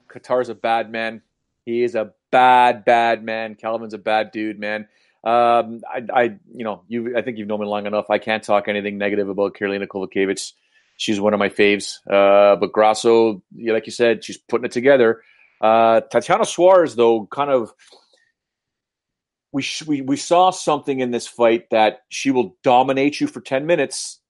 [0.08, 1.22] Kattar's a bad man.
[1.64, 3.54] He is a bad, bad man.
[3.54, 4.86] Calvin's a bad dude, man.
[5.22, 6.22] Um, I, I,
[6.54, 7.16] you know, you.
[7.16, 8.06] I think you've known me long enough.
[8.08, 10.52] I can't talk anything negative about Karolina Kowalkiewicz.
[10.96, 11.98] She's one of my faves.
[12.10, 15.22] Uh, but Grasso, like you said, she's putting it together.
[15.60, 17.72] Uh, Tatiana Suarez, though, kind of.
[19.52, 23.40] We, sh- we we saw something in this fight that she will dominate you for
[23.40, 24.20] ten minutes,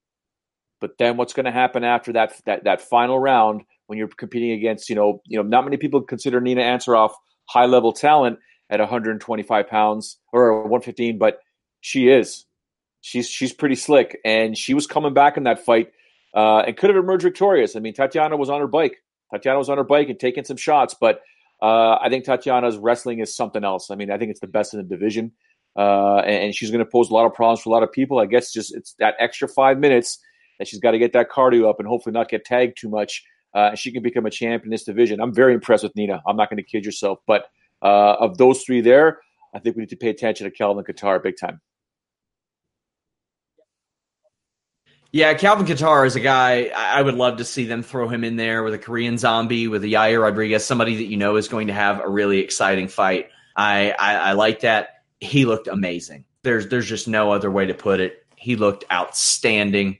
[0.80, 4.52] but then what's going to happen after that that that final round when you're competing
[4.52, 7.12] against you know you know not many people consider Nina Ansaroff
[7.50, 8.38] high level talent
[8.70, 11.40] at 125 pounds or 115, but
[11.80, 12.46] she is.
[13.02, 15.92] She's she's pretty slick, and she was coming back in that fight.
[16.34, 17.74] uh, and could have emerged victorious.
[17.74, 19.02] I mean, Tatiana was on her bike.
[19.32, 21.22] Tatiana was on her bike and taking some shots, but
[21.60, 23.90] uh, I think Tatiana's wrestling is something else.
[23.90, 25.32] I mean, I think it's the best in the division,
[25.76, 27.92] uh, and, and, she's going to pose a lot of problems for a lot of
[27.92, 28.18] people.
[28.18, 30.18] I guess just it's that extra five minutes
[30.58, 33.24] that she's got to get that cardio up and hopefully not get tagged too much.
[33.54, 35.20] Uh, she can become a champion in this division.
[35.20, 36.22] I'm very impressed with Nina.
[36.26, 37.46] I'm not going to kid yourself, but
[37.82, 39.20] uh, of those three there,
[39.54, 41.60] I think we need to pay attention to Calvin Kattar big time.
[45.12, 48.36] Yeah, Calvin Kattar is a guy I would love to see them throw him in
[48.36, 51.66] there with a Korean zombie, with a Yair Rodriguez, somebody that you know is going
[51.66, 53.28] to have a really exciting fight.
[53.56, 55.02] I, I, I like that.
[55.18, 56.26] He looked amazing.
[56.44, 58.24] There's there's just no other way to put it.
[58.36, 59.98] He looked outstanding.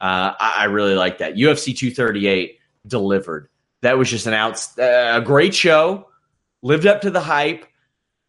[0.00, 1.34] Uh, I, I, really like that.
[1.34, 3.48] UFC 238 delivered.
[3.82, 6.08] That was just an out, uh, a great show.
[6.64, 7.66] Lived up to the hype,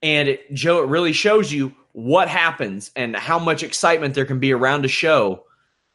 [0.01, 4.39] and it, Joe, it really shows you what happens and how much excitement there can
[4.39, 5.45] be around a show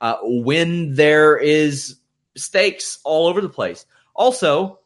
[0.01, 1.97] uh, when there is
[2.39, 3.85] stakes all over the place.
[4.15, 4.79] Also,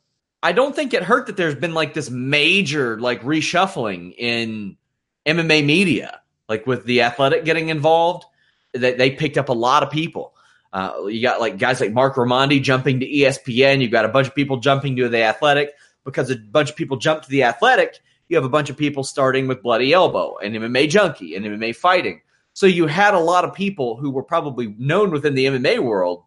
[0.43, 4.77] I don't think it hurt that there's been like this major like reshuffling in
[5.25, 8.25] MMA media, like with the athletic getting involved.
[8.73, 10.35] They, they picked up a lot of people.
[10.73, 13.81] Uh, you got like guys like Marc Raimondi jumping to ESPN.
[13.81, 15.71] You've got a bunch of people jumping to the athletic
[16.05, 18.01] because a bunch of people jump to the athletic.
[18.29, 21.75] You have a bunch of people starting with Bloody Elbow and MMA Junkie and MMA
[21.77, 22.21] Fighting.
[22.53, 26.23] So you had a lot of people who were probably known within the MMA world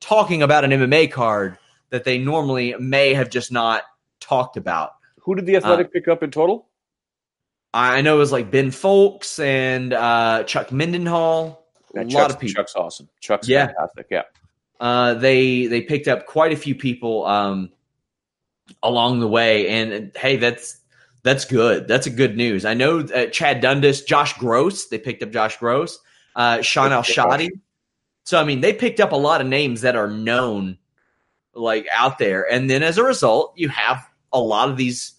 [0.00, 1.58] talking about an MMA card
[1.90, 3.82] that they normally may have just not
[4.20, 4.92] talked about.
[5.20, 6.68] Who did the Athletic uh, pick up in total?
[7.74, 11.58] I know it was like Ben Fowlkes and uh, Chuck Mindenhall.
[11.94, 12.54] Yeah, a Chuck's, lot of people.
[12.54, 13.08] Chuck's awesome.
[13.20, 13.66] Chuck's yeah.
[13.66, 14.06] fantastic.
[14.10, 14.22] Yeah.
[14.80, 17.70] Uh, they they picked up quite a few people um,
[18.82, 20.78] along the way, and hey, that's
[21.22, 21.88] that's good.
[21.88, 22.64] That's a good news.
[22.64, 25.98] I know uh, Chad Dundas, Josh Gross, they picked up Josh Gross,
[26.36, 27.50] uh, Shaun Al-Shatti.
[28.24, 30.78] So I mean, they picked up a lot of names that are known,
[31.54, 35.14] like out there, and then as a result, you have a lot of these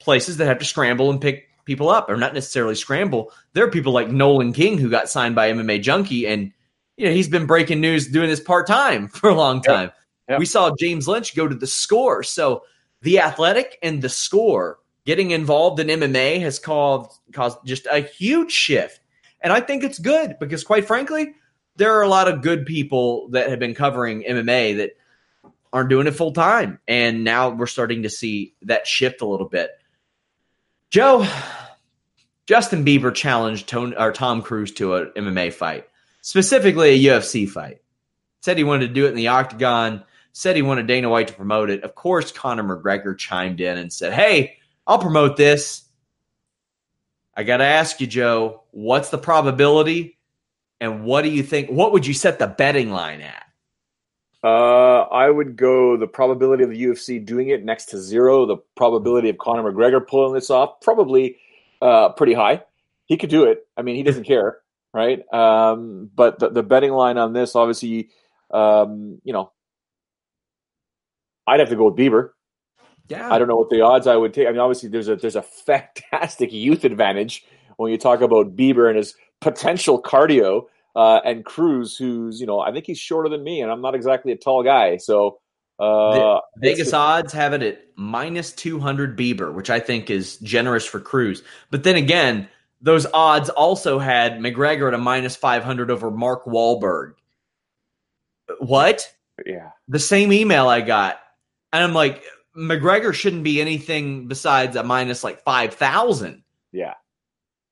[0.00, 3.32] places that have to scramble and pick people up, or not necessarily scramble.
[3.52, 6.52] There are people like Nolan King who got signed by MMA Junkie, and
[6.96, 9.84] you know he's been breaking news doing this part time for a long time.
[9.84, 9.94] Yep.
[10.30, 10.38] Yep.
[10.38, 12.62] We saw James Lynch go to the score, so
[13.02, 18.52] the Athletic and the score getting involved in MMA has caused caused just a huge
[18.52, 19.00] shift.
[19.40, 21.34] And I think it's good because quite frankly,
[21.76, 24.90] there are a lot of good people that have been covering MMA that
[25.72, 26.78] aren't doing it full time.
[26.86, 29.70] And now we're starting to see that shift a little bit.
[30.90, 31.26] Joe,
[32.46, 35.86] Justin Bieber challenged Tony, or Tom Cruise to an MMA fight,
[36.20, 37.80] specifically a UFC fight.
[38.42, 41.34] Said he wanted to do it in the octagon, said he wanted Dana White to
[41.34, 41.82] promote it.
[41.82, 45.84] Of course, Conor McGregor chimed in and said, Hey, I'll promote this.
[47.36, 50.18] I got to ask you, Joe, what's the probability?
[50.80, 51.70] And what do you think?
[51.70, 53.44] What would you set the betting line at?
[54.42, 58.46] Uh, I would go the probability of the UFC doing it next to zero.
[58.46, 61.36] The probability of Conor McGregor pulling this off probably
[61.82, 62.62] uh, pretty high.
[63.04, 63.66] He could do it.
[63.76, 64.58] I mean, he doesn't care,
[64.94, 65.22] right?
[65.32, 68.10] Um, but the, the betting line on this, obviously,
[68.50, 69.52] um, you know,
[71.50, 72.30] I'd have to go with Bieber.
[73.08, 73.32] Yeah.
[73.32, 74.46] I don't know what the odds I would take.
[74.46, 77.44] I mean, obviously there's a there's a fantastic youth advantage
[77.76, 82.60] when you talk about Bieber and his potential cardio, uh, and Cruise, who's you know
[82.60, 84.98] I think he's shorter than me, and I'm not exactly a tall guy.
[84.98, 85.40] So
[85.80, 91.00] uh, Vegas odds have it at minus 200 Bieber, which I think is generous for
[91.00, 91.42] Cruise.
[91.70, 92.48] But then again,
[92.80, 97.14] those odds also had McGregor at a minus 500 over Mark Wahlberg.
[98.58, 99.10] What?
[99.46, 99.70] Yeah.
[99.88, 101.18] The same email I got.
[101.72, 102.24] And I'm like,
[102.56, 106.42] McGregor shouldn't be anything besides a minus like 5,000.
[106.72, 106.94] Yeah.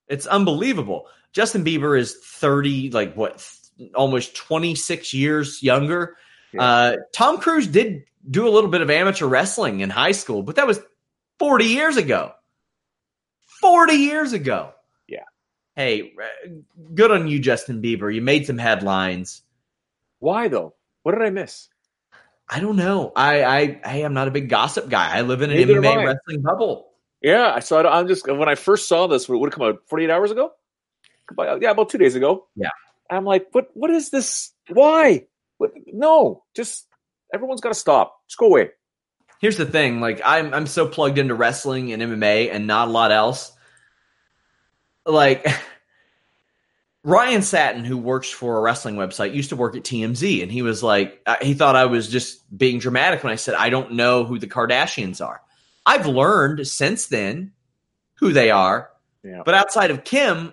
[0.08, 1.06] It's unbelievable.
[1.32, 3.46] Justin Bieber is 30, like what,
[3.94, 6.16] almost 26 years younger.
[6.52, 6.62] Yeah.
[6.62, 10.56] Uh, Tom Cruise did do a little bit of amateur wrestling in high school, but
[10.56, 10.80] that was
[11.38, 12.32] 40 years ago.
[13.60, 14.72] 40 years ago.
[15.06, 15.24] Yeah.
[15.74, 16.12] Hey,
[16.94, 18.14] good on you, Justin Bieber.
[18.14, 19.42] You made some headlines.
[20.20, 20.74] Why, though?
[21.02, 21.68] What did I miss?
[22.50, 23.12] I don't know.
[23.14, 25.16] I, I, hey, I'm not a big gossip guy.
[25.16, 26.88] I live in an Neither MMA wrestling bubble.
[27.20, 30.10] Yeah, so I, am just when I first saw this, would it come out 48
[30.10, 30.52] hours ago?
[31.36, 32.46] Yeah, about two days ago.
[32.56, 32.70] Yeah,
[33.10, 33.68] I'm like, what?
[33.74, 34.52] What is this?
[34.68, 35.26] Why?
[35.58, 35.72] What?
[35.88, 36.86] No, just
[37.34, 38.20] everyone's got to stop.
[38.28, 38.70] Just go away.
[39.40, 42.90] Here's the thing: like, I'm I'm so plugged into wrestling and MMA and not a
[42.90, 43.52] lot else.
[45.04, 45.46] Like.
[47.08, 50.60] Ryan Satin, who works for a wrestling website, used to work at TMZ, and he
[50.60, 53.92] was like, uh, he thought I was just being dramatic when I said I don't
[53.92, 55.40] know who the Kardashians are.
[55.86, 57.52] I've learned since then
[58.16, 58.90] who they are,
[59.24, 59.40] yeah.
[59.42, 60.52] but outside of Kim,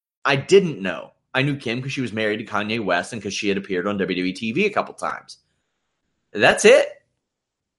[0.25, 1.11] I didn't know.
[1.33, 3.87] I knew Kim because she was married to Kanye West and because she had appeared
[3.87, 5.37] on WWE TV a couple times.
[6.33, 6.87] That's it.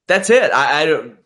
[0.07, 0.51] That's it.
[0.53, 1.17] I, I don't.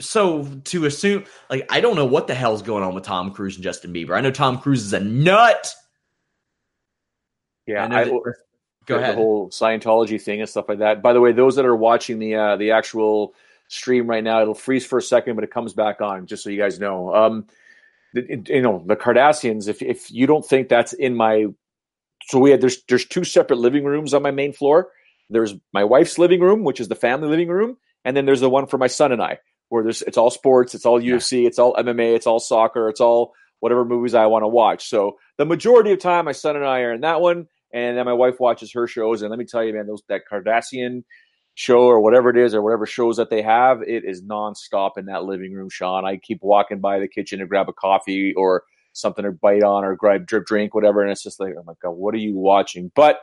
[0.00, 3.56] So to assume, like, I don't know what the hell's going on with Tom Cruise
[3.56, 4.16] and Justin Bieber.
[4.16, 5.74] I know Tom Cruise is a nut.
[7.66, 8.34] Yeah, I I, that-
[8.86, 9.12] Go ahead.
[9.12, 11.02] the whole Scientology thing and stuff like that.
[11.02, 13.34] By the way, those that are watching the uh, the actual
[13.68, 16.26] stream right now, it'll freeze for a second, but it comes back on.
[16.26, 17.46] Just so you guys know, um,
[18.14, 19.68] you know the Kardashians.
[19.68, 21.46] If if you don't think that's in my,
[22.26, 24.90] so we had there's there's two separate living rooms on my main floor.
[25.30, 28.48] There's my wife's living room, which is the family living room, and then there's the
[28.48, 31.58] one for my son and I, where there's it's all sports, it's all UFC, it's
[31.58, 34.88] all MMA, it's all soccer, it's all whatever movies I want to watch.
[34.88, 38.06] So the majority of time, my son and I are in that one, and then
[38.06, 39.22] my wife watches her shows.
[39.22, 41.04] And let me tell you, man, those that Kardashian
[41.58, 45.06] show or whatever it is or whatever shows that they have, it is nonstop in
[45.06, 46.04] that living room, Sean.
[46.04, 49.84] I keep walking by the kitchen to grab a coffee or something to bite on
[49.84, 52.36] or grab drip drink, whatever, and it's just like, oh my god, what are you
[52.36, 52.92] watching?
[52.94, 53.22] But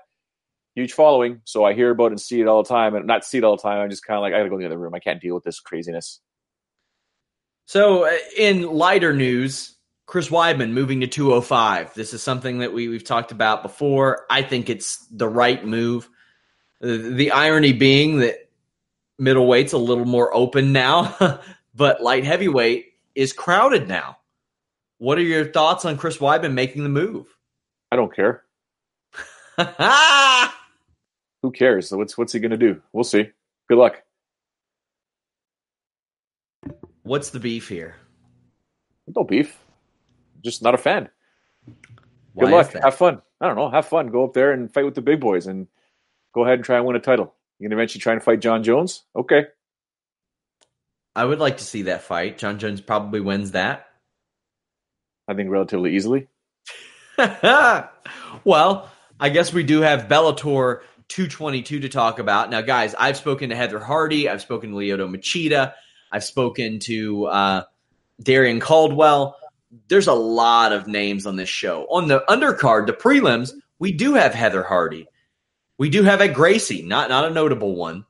[0.76, 3.38] huge following, so I hear about and see it all the time, and not see
[3.38, 3.80] it all the time.
[3.80, 4.93] I'm just kind of like, I gotta go in the other room.
[4.93, 6.19] I can't deal with this craziness.
[7.67, 11.93] So, uh, in lighter news, Chris Weidman moving to 205.
[11.93, 14.26] This is something that we, we've talked about before.
[14.30, 16.10] I think it's the right move.
[16.81, 18.49] The, the irony being that
[19.19, 21.39] middleweight's a little more open now,
[21.75, 24.17] but light heavyweight is crowded now.
[24.97, 27.27] What are your thoughts on Chris Weidman making the move?
[27.91, 28.43] I don't care.
[31.41, 31.91] Who cares?
[31.91, 32.81] What's what's he gonna do?
[32.91, 33.29] We'll see.
[33.69, 34.01] Good luck.
[37.03, 37.95] What's the beef here?
[39.15, 39.57] No beef.
[40.43, 41.09] Just not a fan.
[42.33, 42.73] Why Good luck.
[42.73, 43.21] Have fun.
[43.39, 43.69] I don't know.
[43.69, 44.07] Have fun.
[44.07, 45.67] Go up there and fight with the big boys and
[46.36, 47.34] go ahead and try and win a title.
[47.58, 49.04] You're gonna eventually try and fight Jon Jones?
[49.15, 49.45] Okay.
[51.15, 52.38] I would like to see that fight.
[52.38, 53.88] Jon Jones probably wins that.
[55.30, 56.28] I think relatively easily.
[57.17, 62.50] well, I guess we do have Bellator 222 to talk about.
[62.50, 64.28] Now, guys, I've spoken to Heather Hardy.
[64.28, 65.74] I've spoken to Lyoto Machida.
[66.12, 67.63] I've spoken to uh,
[68.21, 69.38] Darrion Caldwell.
[69.88, 71.86] There's a lot of names on this show.
[71.89, 75.08] On the undercard, the prelims, we do have Heather Hardy.
[75.77, 78.05] We do have a Gracie, not, not a notable one,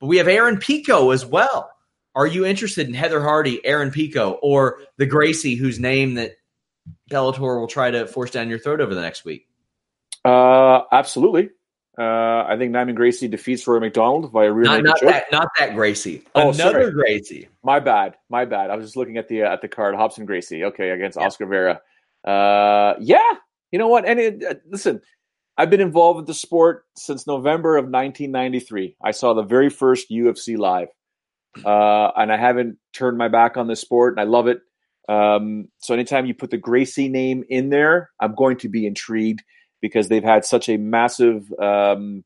[0.00, 1.70] but we have Aaron Pico as well.
[2.14, 6.32] Are you interested in Heather Hardy, Aaron Pico, or the Gracie whose name that
[7.10, 9.48] Bellator will try to force down your throat over the next week?
[10.24, 11.50] Uh, absolutely.
[11.98, 15.74] Uh, I think Neiman Gracie defeats Rory MacDonald via rear Not, not that, not that
[15.74, 16.22] Gracie.
[16.34, 16.92] Oh, Another sorry.
[16.92, 17.48] Gracie.
[17.62, 18.16] My bad.
[18.28, 18.70] My bad.
[18.70, 19.94] I was just looking at the uh, at the card.
[19.94, 20.64] Robson Gracie.
[20.64, 21.80] Okay, against Oscar Vera.
[22.22, 23.32] Uh, yeah.
[23.72, 24.04] You know what?
[24.04, 25.00] And it, uh, listen,
[25.58, 28.96] I've been involved with the sport since November of 1993.
[29.02, 30.88] I saw the very first UFC live,
[31.64, 34.60] uh, and I haven't turned my back on this sport, and I love it.
[35.08, 39.42] Um, so anytime you put the Gracie name in there, I'm going to be intrigued
[39.80, 42.24] because they've had such a massive um,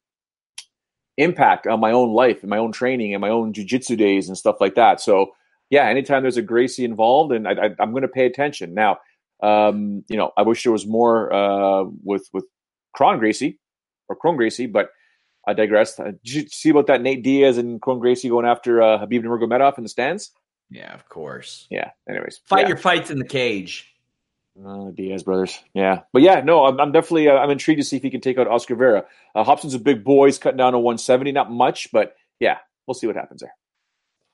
[1.17, 4.39] impact on my own life and my own training and my own jujitsu days and
[4.39, 5.01] stuff like that.
[5.01, 5.33] So
[5.69, 8.75] yeah, anytime there's a Gracie involved, and I, I'm going to pay attention.
[8.75, 8.99] Now,
[9.43, 12.45] um, you know, I wish there was more uh, with with
[12.93, 13.59] Kron Gracie
[14.09, 14.91] or Cron Gracie, but
[15.47, 15.99] I digress.
[15.99, 19.25] Uh, Did you see about that Nate Diaz and Kron Gracie going after uh, Khabib
[19.25, 20.31] Nurmagomedov in the stands?
[20.71, 21.67] Yeah, of course.
[21.71, 21.91] Yeah.
[22.09, 22.69] Anyways, Fight yeah.
[22.69, 23.87] your fights in the cage.
[24.65, 27.97] Uh, Diaz brothers, yeah, but yeah, no, I'm, I'm definitely uh, I'm intrigued to see
[27.97, 29.05] if he can take out Oscar Vera.
[29.35, 32.95] Uh, Robson's a big boy; he's cutting down to 170, not much, but yeah, we'll
[32.95, 33.55] see what happens there.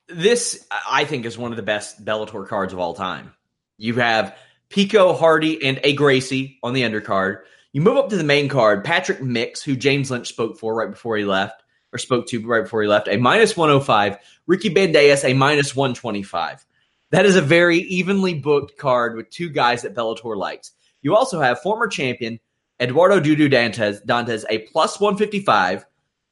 [0.08, 3.34] This, I think, is one of the best Bellator cards of all time.
[3.76, 4.36] You have
[4.70, 7.42] Pico, Hardy, and a Gracie on the undercard.
[7.76, 8.84] You move up to the main card.
[8.84, 11.62] Patrick Mix, who James Lynch spoke for right before he left,
[11.92, 14.16] or spoke to right before he left, a minus 105.
[14.46, 16.64] Ricky Bandejas, a minus 125.
[17.11, 20.72] That is a very evenly booked card with two guys that Bellator likes.
[21.03, 22.40] You also have former champion
[22.80, 25.84] Eduardo Dudu Dantas, Dantas a plus 155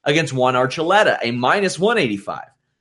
[0.05, 2.41] against Juan Archuleta, a minus 185.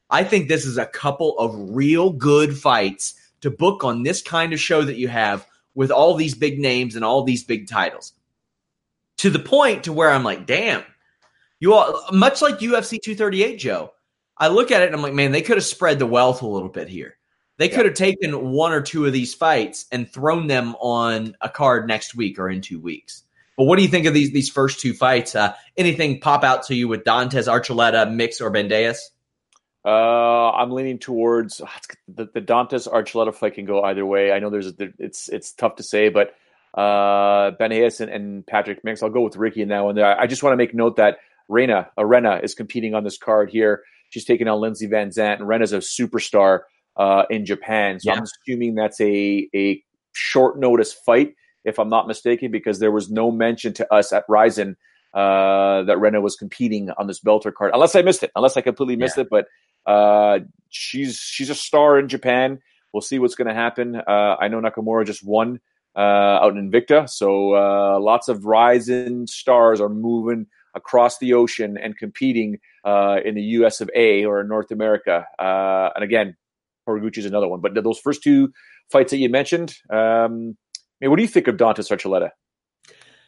[0.10, 4.54] I think this is a couple of real good fights to book on this kind
[4.54, 8.14] of show that you have with all these big names and all these big titles.
[9.18, 10.84] To the point to where I'm like, damn,
[11.60, 13.94] you all much like UFC 238, Joe.
[14.38, 16.48] I look at it and I'm like, man, they could have spread the wealth a
[16.48, 17.18] little bit here.
[17.58, 21.50] They could have taken one or two of these fights and thrown them on a
[21.50, 23.24] card next week or in two weeks.
[23.56, 25.36] But what do you think of these these first two fights?
[25.36, 28.98] Uh, anything pop out to you with Dantas, Archuleta, Mix, or Bandejas?
[29.86, 31.62] Uh, I'm leaning towards
[32.08, 34.32] the, the Dantas Archuleta fight can go either way.
[34.32, 36.34] I know there's a, it's it's tough to say, but
[36.74, 39.04] uh, Bandejas and, and Patrick Mix.
[39.04, 40.00] I'll go with Ricky in that one.
[40.00, 41.18] I just want to make note that
[41.48, 43.84] Reina Arena is competing on this card here.
[44.10, 46.62] She's taking on Lindsey VanZandt, and Rena's a superstar
[46.98, 48.00] uh, in Japan.
[48.00, 48.18] So yeah.
[48.18, 53.10] I'm assuming that's a a short notice fight, if I'm not mistaken, because there was
[53.10, 54.76] no mention to us at Rizin
[55.14, 58.62] uh, that Rena was competing on this Bellator card, unless I missed it, unless I
[58.62, 59.24] completely missed yeah.
[59.24, 59.30] it.
[59.30, 59.46] But
[59.86, 62.60] uh, she's she's a star in Japan.
[62.94, 63.96] We'll see what's going to happen.
[63.96, 65.60] Uh, I know Nakamura just won
[66.00, 71.98] out in Invicta, so uh, lots of rising stars are moving across the ocean and
[71.98, 73.82] competing uh, in the U.S.
[73.82, 74.26] of A.
[74.26, 75.26] or in North America.
[75.38, 76.36] Uh, and again,
[76.88, 77.62] Horiguchi is another one.
[77.62, 78.52] But those first two
[78.90, 80.58] fights that you mentioned, um,
[81.02, 82.32] I mean, what do you think of Dantas Archuleta?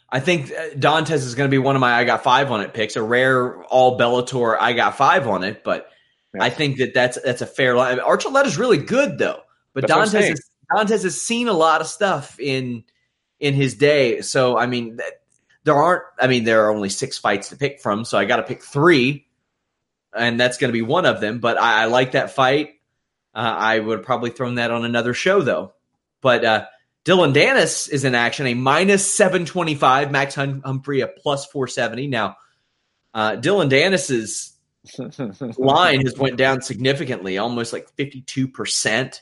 [0.09, 2.73] I think Dantas is going to be one of my I got five on it
[2.73, 2.95] picks.
[2.95, 5.89] A rare all Bellator I got five on it, but.
[6.37, 7.99] I think that that's that's a fair line.
[7.99, 9.39] Archuleta is really good though,
[9.73, 12.83] but Dantas is, Dantas has seen a lot of stuff in
[13.39, 14.21] in his day.
[14.21, 14.99] So I mean,
[15.63, 16.03] there aren't.
[16.19, 18.63] I mean, there are only six fights to pick from, so I got to pick
[18.63, 19.27] three,
[20.15, 21.39] and that's going to be one of them.
[21.39, 22.75] But I, I like that fight.
[23.33, 25.73] Uh, I would have probably thrown that on another show though.
[26.21, 26.65] But uh,
[27.03, 30.11] Dillon Danis is in action, a minus seven twenty five.
[30.11, 32.07] Max Humphrey a plus four seventy.
[32.07, 32.37] Now,
[33.13, 34.53] uh, Dillon Danis's
[35.57, 39.21] line has went down significantly, almost like fifty two percent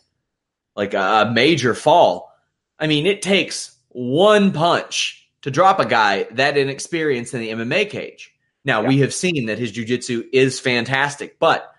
[0.76, 2.32] like a, major fall.
[2.80, 7.90] I mean, it takes one punch to drop a guy that inexperienced in the MMA
[7.90, 8.34] cage.
[8.66, 8.88] Now, yeah.
[8.88, 11.72] we have seen that his jiu-jitsu is fantastic, but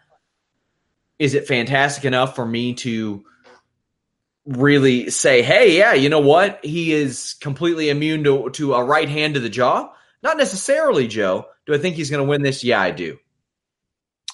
[1.18, 3.24] is it fantastic enough for me to
[4.47, 6.62] really say, hey, yeah, you know what?
[6.64, 9.90] He is completely immune to, to a right hand to the jaw?
[10.22, 11.47] Not necessarily, Joe.
[11.66, 12.64] Do I think he's going to win this?
[12.64, 13.18] Yeah, I do.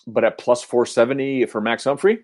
[0.07, 2.21] But at plus 470 for Max Humphrey?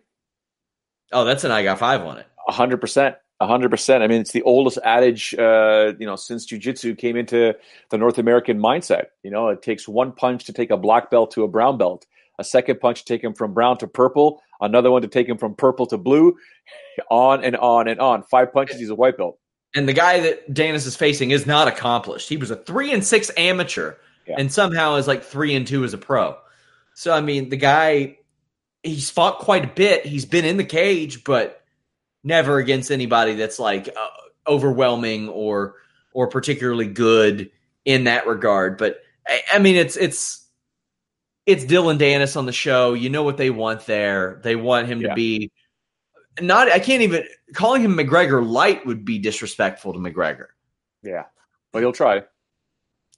[1.13, 2.27] Oh, that's an I got five on it.
[2.49, 3.17] A hundred percent.
[3.41, 4.03] A hundred percent.
[4.03, 7.55] I mean, it's the oldest adage, uh, you know, since jujitsu came into
[7.91, 9.07] the North American mindset.
[9.23, 12.07] You know, it takes one punch to take a black belt to a brown belt,
[12.39, 15.37] a second punch to take him from brown to purple, another one to take him
[15.37, 16.37] from purple to blue,
[17.11, 18.23] on and on and on.
[18.23, 19.39] Five punches, he's a white belt.
[19.75, 22.31] And the guy that Danis is facing is not accomplished.
[22.31, 23.97] He was a three and six amateur,
[24.27, 24.37] yeah.
[24.39, 26.37] and somehow is like three and two as a pro.
[26.95, 28.17] So I mean, the guy
[28.87, 30.07] he's fought quite a bit.
[30.07, 31.63] He's been in the cage, but
[32.25, 34.09] never against anybody that's like uh,
[34.49, 35.75] overwhelming or
[36.13, 37.51] or particularly good
[37.85, 38.79] in that regard.
[38.79, 40.47] But I, I, mean, it's it's
[41.47, 42.95] it's Dillon Danis on the show.
[42.95, 44.41] You know what they want there.
[44.43, 45.09] They want him yeah.
[45.09, 45.51] to be
[46.41, 46.71] not.
[46.71, 47.25] I can't even
[47.55, 50.47] calling him McGregor light would be disrespectful to McGregor.
[51.03, 51.25] Yeah,
[51.73, 52.25] but he'll try.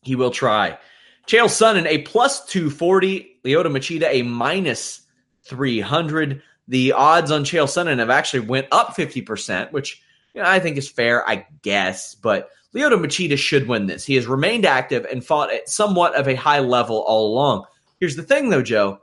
[0.03, 0.79] He will try.
[1.27, 3.41] Chael Sonnen a plus two forty.
[3.45, 5.03] Lyoto Machida a minus
[5.49, 6.43] 300.
[6.69, 10.03] The odds on Chael Sonnen have actually went up 50%, which
[10.35, 12.15] you know, I think is fair, I guess.
[12.15, 14.05] But Lyoto Machida should win this.
[14.05, 17.65] He has remained active and fought at somewhat of a high level all along.
[17.99, 19.01] Here's the thing, though, Joe.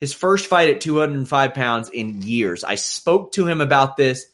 [0.00, 2.64] His first fight at 205 pounds in years.
[2.64, 4.24] I spoke to him about this.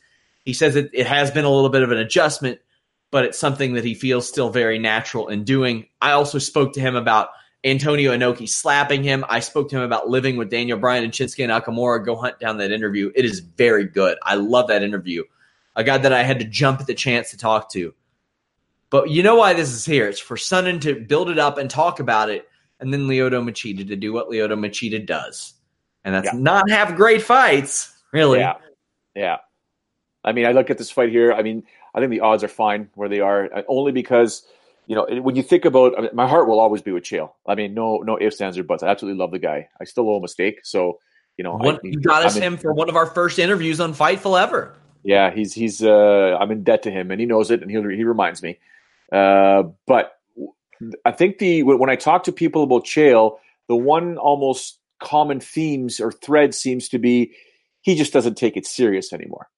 [0.45, 2.61] He says it, it has been a little bit of an adjustment,
[3.11, 5.87] but it's something that he feels still very natural in doing.
[6.01, 7.31] I also spoke to him about
[7.65, 9.25] Antonio Inoki slapping him.
[9.29, 12.05] I spoke to him about living with Daniel Bryan and Shinsuke Nakamura.
[12.05, 13.11] Go hunt down that interview.
[13.15, 14.19] It is very good.
[14.23, 15.25] I love that interview.
[15.75, 17.93] A guy that I had to jump at the chance to talk to.
[18.89, 20.09] But you know why this is here?
[20.09, 22.49] It's for Sonnen to build it up and talk about it,
[22.79, 25.55] and then Lyoto Machida to do what Lyoto Machida does.
[26.05, 26.39] And that's yeah.
[26.39, 28.39] not have great fights, really.
[28.39, 28.55] Yeah.
[29.17, 29.39] Yeah.
[30.23, 31.33] I mean, I look at this fight here.
[31.33, 34.47] I mean, I think the odds are fine where they are, uh, only because–
[34.87, 37.33] you know, when you think about, I mean, my heart will always be with Chael.
[37.47, 38.83] I mean, no, no ifs, ands, or buts.
[38.83, 39.69] I absolutely love the guy.
[39.81, 40.61] I still owe him a mistake.
[40.63, 41.01] So,
[41.37, 44.41] you know, I, you got us him for one of our first interviews on Fightful
[44.41, 44.75] ever.
[45.03, 45.83] Yeah, he's he's.
[45.83, 48.59] uh I'm in debt to him, and he knows it, and he he reminds me.
[49.13, 50.19] Uh, but
[51.05, 56.01] I think the when I talk to people about Chael, the one almost common themes
[56.01, 57.33] or thread seems to be
[57.83, 59.49] he just doesn't take it serious anymore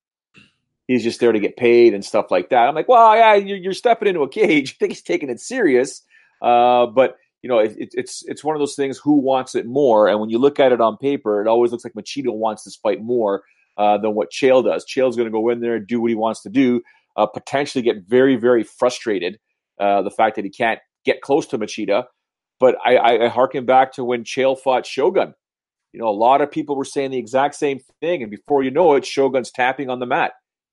[0.89, 2.69] he's just there to get paid and stuff like that.
[2.69, 4.73] I'm like, well, yeah, you're, you're stepping into a cage.
[4.75, 6.03] I think he's taking it serious,
[6.43, 8.99] uh, but you know, it, it, it's it's one of those things.
[8.99, 10.09] Who wants it more?
[10.09, 12.75] And when you look at it on paper, it always looks like Machida wants this
[12.75, 13.45] fight more
[13.77, 14.85] uh, than what Chael does.
[14.85, 16.83] Chael's going to go in there and do what he wants to do.
[17.17, 19.39] Uh, potentially get very very frustrated.
[19.79, 22.05] Uh, the fact that he can't get close to Machida.
[22.59, 25.35] But I, I, I harken back to when Chael fought Shogun.
[25.93, 28.71] You know, a lot of people were saying the exact same thing, and before you
[28.71, 30.33] know it, Shogun's tapping on the mat.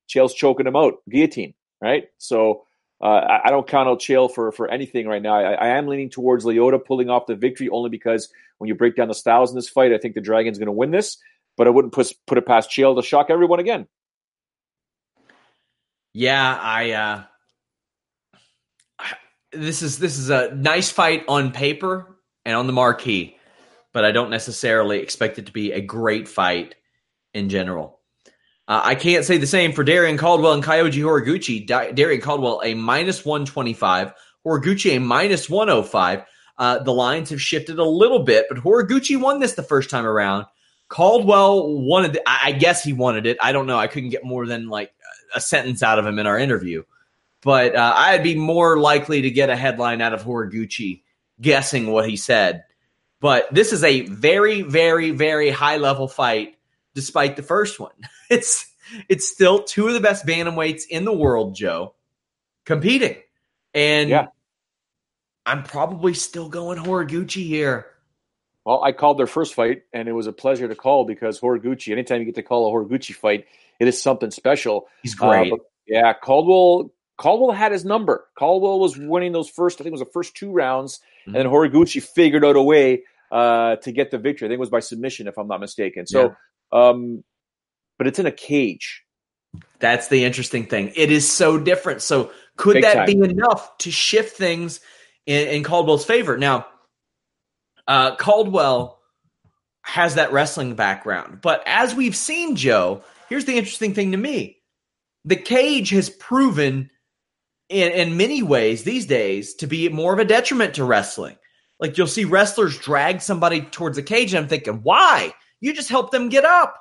[0.09, 2.07] Chael's choking him out, guillotine, right?
[2.17, 2.63] So
[3.01, 5.35] uh, I, I, don't count out Chael for for anything right now.
[5.35, 8.95] I, I, am leaning towards Lyoto pulling off the victory only because when you break
[8.95, 11.17] down the styles in this fight, I think the Dragon's going to win this.
[11.57, 13.87] But I wouldn't put put it past Chael to shock everyone again.
[16.13, 16.91] Yeah, I.
[16.91, 17.23] Uh,
[19.51, 23.37] this is this is a nice fight on paper and on the marquee,
[23.93, 26.75] but I don't necessarily expect it to be a great fight
[27.33, 27.99] in general.
[28.67, 31.65] Uh, I can't say the same for Darrion Caldwell and Kyoji Horiguchi.
[31.65, 34.13] Di- Darrion Caldwell a minus 125,
[34.45, 36.23] Horiguchi a minus 105.
[36.57, 40.05] Uh, the lines have shifted a little bit, but Horiguchi won this the first time
[40.05, 40.45] around.
[40.87, 43.37] Caldwell wanted, I, I guess he wanted it.
[43.41, 43.77] I don't know.
[43.77, 44.93] I couldn't get more than like
[45.35, 46.83] a sentence out of him in our interview.
[47.41, 51.03] But uh, I'd be more likely to get a headline out of Horiguchi
[51.39, 52.63] guessing what he said.
[53.19, 56.54] But this is a very, very, very high level fight,
[56.95, 57.91] despite the first one.
[58.27, 58.65] It's
[59.07, 61.93] it's still two of the best bantamweights in the world, Joe,
[62.65, 63.17] competing.
[63.75, 64.27] And yeah.
[65.45, 67.85] I'm probably still going Horiguchi here.
[68.65, 71.91] Well, I called their first fight, and it was a pleasure to call because Horiguchi.
[71.91, 73.45] Anytime you get to call a Horiguchi fight,
[73.79, 74.87] it is something special.
[75.03, 75.53] He's great.
[75.53, 76.91] Uh, yeah, Caldwell.
[77.17, 78.25] Caldwell had his number.
[78.37, 79.79] Caldwell was winning those first.
[79.79, 81.35] I think it was the first two rounds, mm-hmm.
[81.35, 84.47] and then Horiguchi figured out a way uh, to get the victory.
[84.47, 86.07] I think it was by submission, if I'm not mistaken.
[86.07, 86.35] So.
[86.75, 87.23] Um,
[87.97, 89.03] but it's in a cage.
[89.79, 90.91] That's the interesting thing.
[90.95, 92.01] It is so different.
[92.01, 93.05] So, could Big that time.
[93.05, 94.81] be enough to shift things
[95.25, 96.37] in, in Caldwell's favor?
[96.37, 96.67] Now,
[97.87, 98.99] uh, Caldwell
[99.83, 104.57] has that wrestling background, but as we've seen, Joe, here's the interesting thing to me:
[105.23, 106.89] the cage has proven,
[107.69, 111.37] in in many ways these days, to be more of a detriment to wrestling.
[111.79, 115.33] Like you'll see wrestlers drag somebody towards the cage, and I'm thinking, why?
[115.65, 116.79] You just help them get up.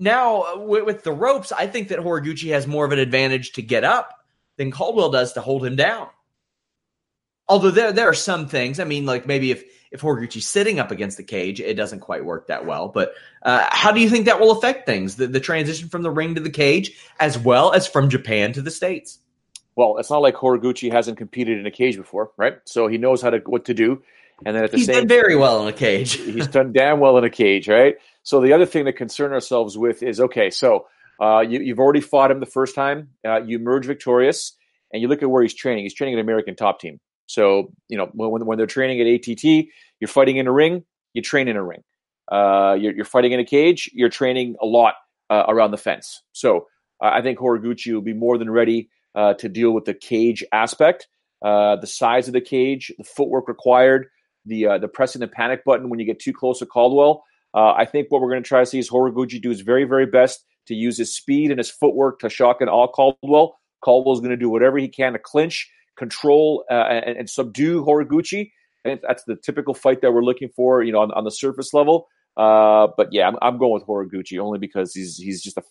[0.00, 3.62] Now, uh, with, the ropes, I think that Horiguchi has more of an advantage to
[3.62, 4.12] get up
[4.56, 6.08] than Caldwell does to hold him down.
[7.46, 8.80] Although there there are some things.
[8.80, 12.24] I mean, like maybe if if Horiguchi's sitting up against the cage, it doesn't quite
[12.24, 12.88] work that well.
[12.88, 13.12] But
[13.44, 15.14] uh, how do you think that will affect things?
[15.14, 16.90] The, the transition from the ring to the cage,
[17.20, 19.20] as well as from Japan to the states.
[19.76, 22.58] Well, it's not like Horiguchi hasn't competed in a cage before, right?
[22.64, 24.02] So he knows how to what to do.
[24.44, 26.12] And then at the he's same, done very well in a cage.
[26.14, 27.96] he's done damn well in a cage, right?
[28.22, 30.50] So the other thing to concern ourselves with is okay.
[30.50, 30.86] So
[31.20, 33.10] uh, you, have already fought him the first time.
[33.26, 34.52] Uh, you emerge victorious,
[34.92, 35.84] and you look at where he's training.
[35.84, 37.00] He's training an American top team.
[37.26, 39.68] So you know when when they're training at ATT,
[40.00, 40.84] you're fighting in a ring.
[41.14, 41.82] You train in a ring.
[42.30, 43.88] Uh, you're, you're, fighting in a cage.
[43.94, 44.94] You're training a lot
[45.30, 46.22] uh, around the fence.
[46.32, 46.66] So
[47.02, 50.44] uh, I think Horiguchi will be more than ready uh, to deal with the cage
[50.52, 51.08] aspect,
[51.42, 54.08] uh, the size of the cage, the footwork required,
[54.46, 57.24] the uh, the pressing the panic button when you get too close to Caldwell.
[57.54, 60.04] I think what we're going to try to see is Horiguchi do his very very
[60.04, 63.58] best to use his speed and his footwork to shock and awe Caldwell.
[63.80, 68.50] Caldwell's going to do whatever he can to clinch control uh, and, and, subdue Horiguchi.
[68.84, 71.72] And that's the typical fight that we're looking for, you know, on, on the surface
[71.72, 72.08] level.
[72.36, 75.62] Uh, but yeah, I'm, I'm, going with Horiguchi only because he's he's just a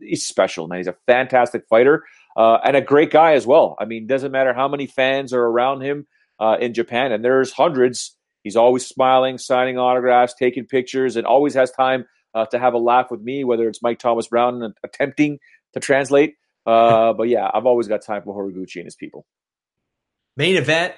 [0.00, 0.78] he's special, man.
[0.78, 2.04] He's a fantastic fighter
[2.36, 3.76] uh, and a great guy as well.
[3.78, 6.08] I mean, doesn't matter how many fans are around him
[6.40, 8.16] uh, in Japan, and there's hundreds.
[8.48, 12.78] He's always smiling, signing autographs, taking pictures, and always has time uh, to have a
[12.78, 15.38] laugh with me, whether it's Mike Thomas Brown attempting
[15.74, 16.36] to translate.
[16.64, 19.26] Uh, but yeah, I've always got time for Horiguchi and his people.
[20.38, 20.94] Main event.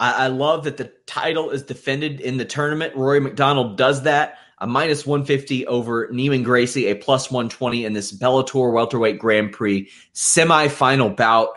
[0.00, 2.96] I, I love that the title is defended in the tournament.
[2.96, 4.38] Rory MacDonald does that.
[4.58, 9.88] A minus 150 over Neiman Gracie, a plus 120 in this Bellator welterweight Grand Prix
[10.12, 11.50] semifinal bout.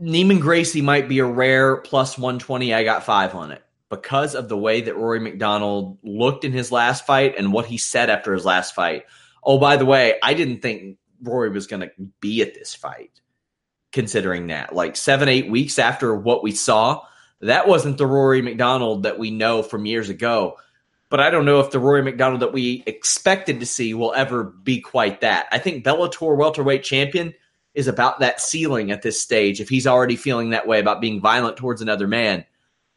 [0.00, 2.74] Neiman Gracie might be a rare plus 120.
[2.74, 6.72] I got five on it because of the way that Rory MacDonald looked in his
[6.72, 9.04] last fight and what he said after his last fight.
[9.42, 13.20] Oh, by the way, I didn't think Rory was going to be at this fight
[13.92, 14.74] considering that.
[14.74, 17.02] Like seven, eight weeks after what we saw,
[17.40, 20.56] that wasn't the Rory MacDonald that we know from years ago.
[21.10, 24.42] But I don't know if the Rory MacDonald that we expected to see will ever
[24.42, 25.46] be quite that.
[25.52, 27.34] I think Bellator welterweight champion
[27.74, 29.60] is about that ceiling at this stage.
[29.60, 32.44] If he's already feeling that way about being violent towards another man,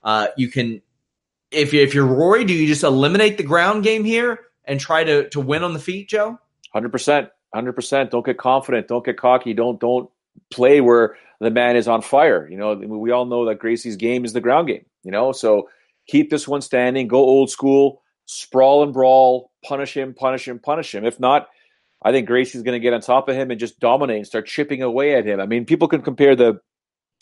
[0.03, 0.81] uh, you can.
[1.49, 5.29] If if you're Rory, do you just eliminate the ground game here and try to
[5.29, 6.39] to win on the feet, Joe?
[6.73, 8.11] Hundred percent, hundred percent.
[8.11, 8.87] Don't get confident.
[8.87, 9.53] Don't get cocky.
[9.53, 10.09] Don't don't
[10.51, 12.47] play where the man is on fire.
[12.49, 15.69] You know, we all know that Gracie's game is the ground game, you know, so
[16.07, 20.93] keep this one standing, go old school, sprawl and brawl, punish him, punish him, punish
[20.93, 21.05] him.
[21.05, 21.47] If not,
[22.03, 24.45] I think Gracie's going to get on top of him and just dominate and start
[24.47, 25.39] chipping away at him.
[25.39, 26.59] I mean, people can compare the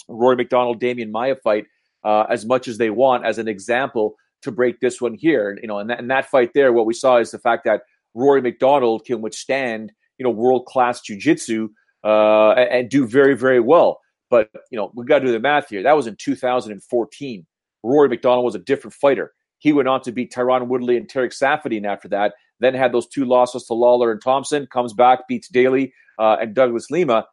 [0.08, 1.66] Rory MacDonald Demian Maia fight
[2.04, 5.58] uh, as much as they want as an example to break this one here.
[5.62, 7.82] You know, and that, that fight there, what we saw is the fact that
[8.14, 11.70] Rory MacDonald can withstand, you know, world class jujitsu
[12.04, 14.00] uh, and, and do very, very well.
[14.30, 15.84] But you know, we got to do the math here.
[15.84, 17.46] That was in 2014.
[17.84, 19.34] Rory MacDonald was a different fighter.
[19.60, 22.34] He went on to beat Tyron Woodley and Tarec Saffiedine after that.
[22.60, 24.68] Then had those two losses to Lawler and Thompson.
[24.68, 27.26] Comes back, beats Daley uh, and Douglas Lima,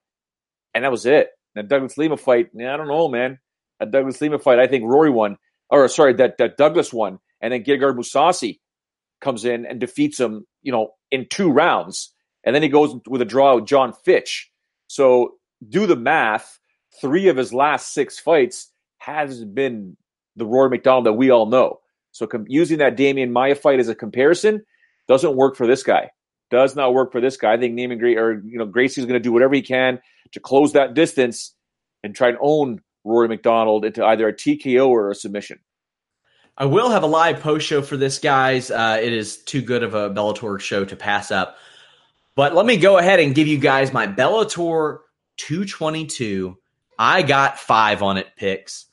[0.75, 1.31] and that was it.
[1.55, 3.39] That Douglas Lima fight, I don't know, man.
[3.79, 5.39] That Douglas Lima fight, I think Rory won,
[5.70, 8.61] or sorry, that that Douglas won, and then Gegard Mousasi
[9.20, 12.12] comes in and defeats him, you know, in two rounds,
[12.45, 14.51] and then he goes with a draw with Jon Fitch.
[14.89, 15.35] So
[15.68, 16.59] do the math.
[17.01, 19.97] Three of his last six fights has been
[20.37, 21.81] the Rory MacDonald that we all know.
[22.11, 24.64] So com- using that Demian Maia fight as a comparison
[25.09, 26.11] doesn't work for this guy.
[26.51, 27.55] Does not work for this guy.
[27.55, 30.01] I think Neiman Gray or you know Gracie's going to do whatever he can
[30.33, 31.55] to close that distance
[32.03, 35.59] and try and own Rory MacDonald into either a TKO or a submission.
[36.57, 38.71] I will have a live post show for this, guys.
[38.71, 41.57] Uh, it is too good of a Bellator show to pass up.
[42.35, 44.99] But let me go ahead and give you guys my Bellator
[45.39, 46.57] 222.
[46.99, 48.87] I got five on it picks.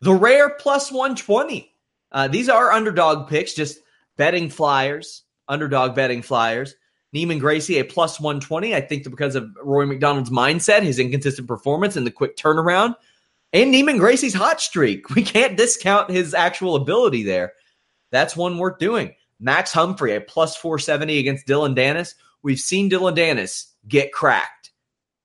[0.00, 1.72] The rare plus 120.
[2.12, 3.78] Uh, these are underdog picks, just
[4.16, 6.74] betting flyers, underdog betting flyers.
[7.14, 8.74] Neiman Gracie, a plus 120.
[8.74, 12.96] I think because of Rory MacDonald's mindset, his inconsistent performance, and the quick turnaround,
[13.52, 15.08] and Neiman Gracie's hot streak.
[15.14, 17.52] We can't discount his actual ability there.
[18.10, 19.14] That's one worth doing.
[19.40, 22.14] Max Humphrey, a plus 470 against Dillon Danis.
[22.42, 24.70] We've seen Dillon Danis get cracked.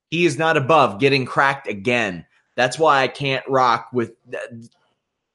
[0.10, 2.26] He is not above getting cracked again.
[2.56, 4.38] That's why I can't rock with uh,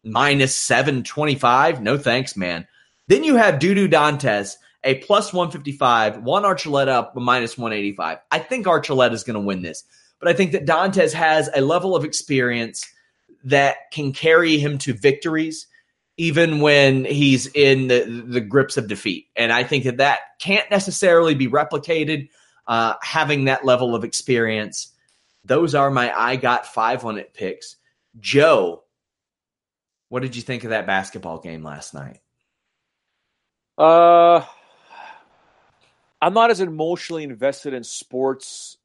[0.04, 1.82] minus 725.
[1.82, 2.66] No thanks, man.
[3.08, 8.18] Then you have Dudu Dantas a plus 155, Juan Archuleta up a minus 185.
[8.30, 9.84] I think Archuleta is going to win this,
[10.20, 12.86] but I think that Dantas has a level of experience
[13.44, 15.66] that can carry him to victories
[16.16, 19.26] even when he's in the, the grips of defeat.
[19.34, 22.28] And I think that that can't necessarily be replicated,
[22.66, 24.92] uh, having that level of experience.
[25.44, 27.76] Those are my I got five on it picks.
[28.20, 28.84] Joe,
[30.08, 32.20] what did you think of that basketball game last night?
[33.76, 34.44] Uh,
[36.20, 38.76] I'm not as emotionally invested in sports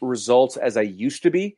[0.00, 1.56] results as I used to be.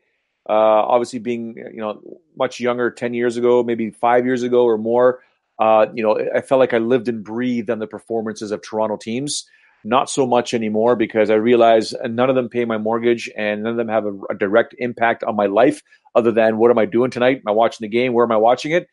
[0.48, 2.02] Uh, obviously, being you know
[2.36, 5.20] much younger, ten years ago, maybe five years ago or more,
[5.58, 8.96] uh, you know, I felt like I lived and breathed on the performances of Toronto
[8.96, 9.46] teams.
[9.86, 13.72] Not so much anymore because I realize none of them pay my mortgage and none
[13.72, 15.82] of them have a, a direct impact on my life.
[16.14, 17.38] Other than what am I doing tonight?
[17.38, 18.14] Am I watching the game?
[18.14, 18.88] Where am I watching it?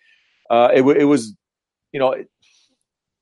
[0.50, 1.34] Uh, it, it was,
[1.94, 2.14] you know,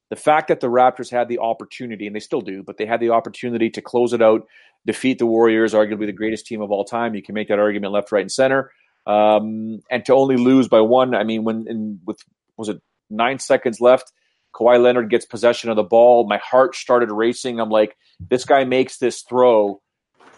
[0.09, 2.99] the fact that the Raptors had the opportunity, and they still do, but they had
[2.99, 4.47] the opportunity to close it out,
[4.85, 7.15] defeat the Warriors, arguably the greatest team of all time.
[7.15, 8.71] You can make that argument left, right, and center.
[9.05, 12.19] Um, and to only lose by one, I mean, when in, with
[12.57, 14.11] was it nine seconds left,
[14.53, 16.27] Kawhi Leonard gets possession of the ball.
[16.27, 17.59] My heart started racing.
[17.59, 19.81] I'm like, this guy makes this throw.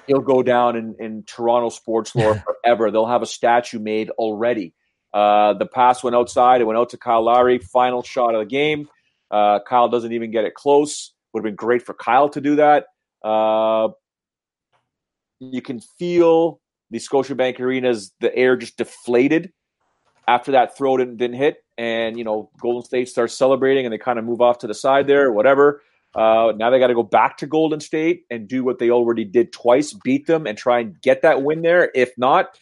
[0.08, 2.92] He'll go down in, in Toronto sports lore forever.
[2.92, 4.74] They'll have a statue made already.
[5.14, 6.62] Uh, the pass went outside.
[6.62, 7.60] It went out to Kyle Lowry.
[7.60, 8.88] Final shot of the game.
[9.32, 11.14] Uh, Kyle doesn't even get it close.
[11.34, 12.88] Would have been great for Kyle to do that.
[13.24, 13.90] Uh,
[15.40, 16.60] you can feel
[16.90, 19.54] the Scotiabank Arena's the air just deflated
[20.28, 23.98] after that throw didn't, didn't hit, and you know Golden State starts celebrating, and they
[23.98, 25.82] kind of move off to the side there, whatever.
[26.14, 29.24] Uh, now they got to go back to Golden State and do what they already
[29.24, 31.90] did twice, beat them, and try and get that win there.
[31.96, 32.60] If not,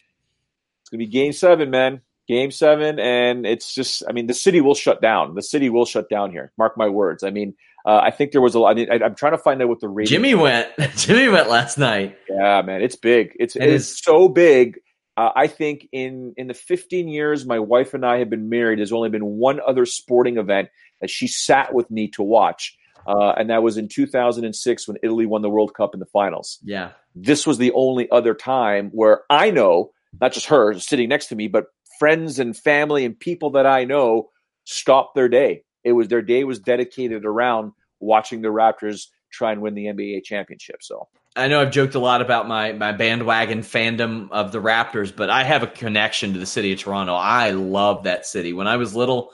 [0.80, 2.00] it's gonna be Game Seven, man
[2.30, 5.34] game seven, and it's just, I mean, the city will shut down.
[5.34, 6.52] The city will shut down here.
[6.56, 7.24] Mark my words.
[7.24, 7.54] I mean,
[7.84, 8.70] uh, I think there was a lot.
[8.70, 10.10] I mean, I, am trying to find out what the rating.
[10.10, 10.68] Jimmy went.
[10.96, 12.16] Jimmy went last night.
[12.28, 13.32] Yeah, man, it's big.
[13.40, 14.78] It's it, it is, is so big.
[15.16, 18.78] Uh, I think in in the 15 years my wife and I have been married,
[18.78, 20.68] there's only been one other sporting event
[21.00, 22.78] that she sat with me to watch,
[23.08, 26.58] uh, and that was in 2006 when Italy won the World Cup in the finals.
[26.62, 31.26] Yeah, this was the only other time where I know, not just her sitting next
[31.28, 31.66] to me, but
[32.00, 34.30] friends and family and people that I know
[34.64, 35.62] stopped their day.
[35.84, 40.24] It was their day was dedicated around watching the Raptors try and win the NBA
[40.24, 40.82] championship.
[40.82, 45.14] So I know I've joked a lot about my my bandwagon fandom of the Raptors,
[45.14, 47.14] but I have a connection to the city of Toronto.
[47.14, 48.52] I love that city.
[48.54, 49.30] When I was little,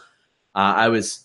[0.54, 1.24] uh, I was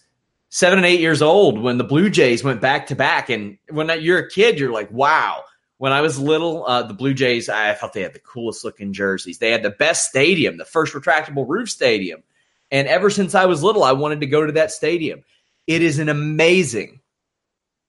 [0.50, 3.90] seven and eight years old when the Blue Jays went back to back, and when
[4.02, 5.44] you're a kid, you're like, wow
[5.82, 8.94] when I was little, uh, the Blue Jays, I thought they had the coolest looking
[8.94, 9.40] jerseys.
[9.40, 12.22] They had the best stadium, the first retractable roof stadium.
[12.70, 15.24] And ever since I was little, I wanted to go to that stadium.
[15.66, 17.00] It is an amazing,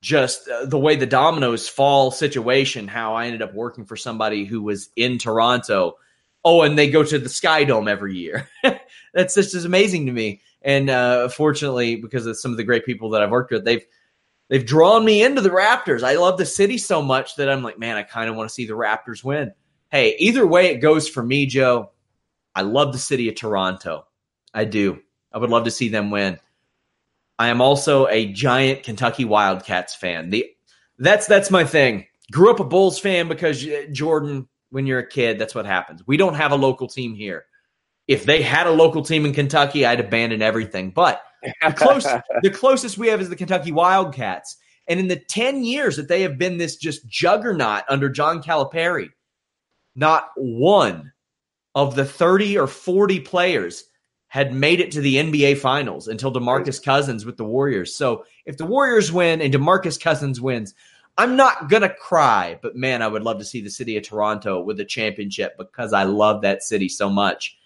[0.01, 4.47] just uh, the way the dominoes fall situation, how I ended up working for somebody
[4.47, 5.99] who was in Toronto.
[6.47, 8.49] Oh, and they go to the Sky Dome every year.
[9.13, 10.41] That's just as amazing to me.
[10.63, 13.85] And uh, fortunately, because of some of the great people that I've worked with, they've
[14.53, 16.03] they've drawn me into the Raptors.
[16.03, 18.55] I love the city so much that I'm like, man, I kind of want to
[18.55, 19.53] see the Raptors win.
[19.91, 21.91] hey, either way it goes for me, Joe,
[22.55, 24.07] I love the city of Toronto.
[24.53, 25.01] I do.
[25.33, 26.39] I would love to see them win.
[27.39, 30.29] I am also a giant Kentucky Wildcats fan.
[30.29, 30.51] The
[30.99, 32.07] that's that's my thing.
[32.31, 36.03] Grew up a Bulls fan because uh, Jordan, when you're a kid, that's what happens.
[36.07, 37.47] We don't have a local team here.
[38.07, 40.91] If they had a local team in Kentucky, I'd abandon everything.
[40.91, 42.07] But the, close,
[42.43, 44.57] the closest we have is the Kentucky Wildcats.
[44.89, 49.11] And in the 10 years that they have been this just juggernaut under John Calipari,
[49.95, 51.13] not one
[51.75, 53.85] of the 30 or 40 players
[54.29, 57.95] had made it to the NBA finals until DeMarcus Cousins with the Warriors.
[57.95, 60.75] So if the Warriors win and DeMarcus Cousins wins,
[61.19, 64.03] I'm not going to cry, but man, I would love to see the city of
[64.03, 67.59] Toronto with a championship because I love that city so much.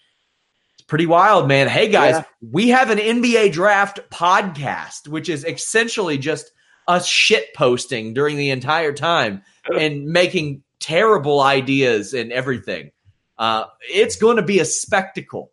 [0.87, 1.67] Pretty wild, man.
[1.67, 2.23] Hey, guys, yeah.
[2.49, 6.51] we have an NBA draft podcast, which is essentially just
[6.87, 9.41] us shit posting during the entire time
[9.77, 12.91] and making terrible ideas and everything.
[13.37, 15.51] Uh, it's going to be a spectacle.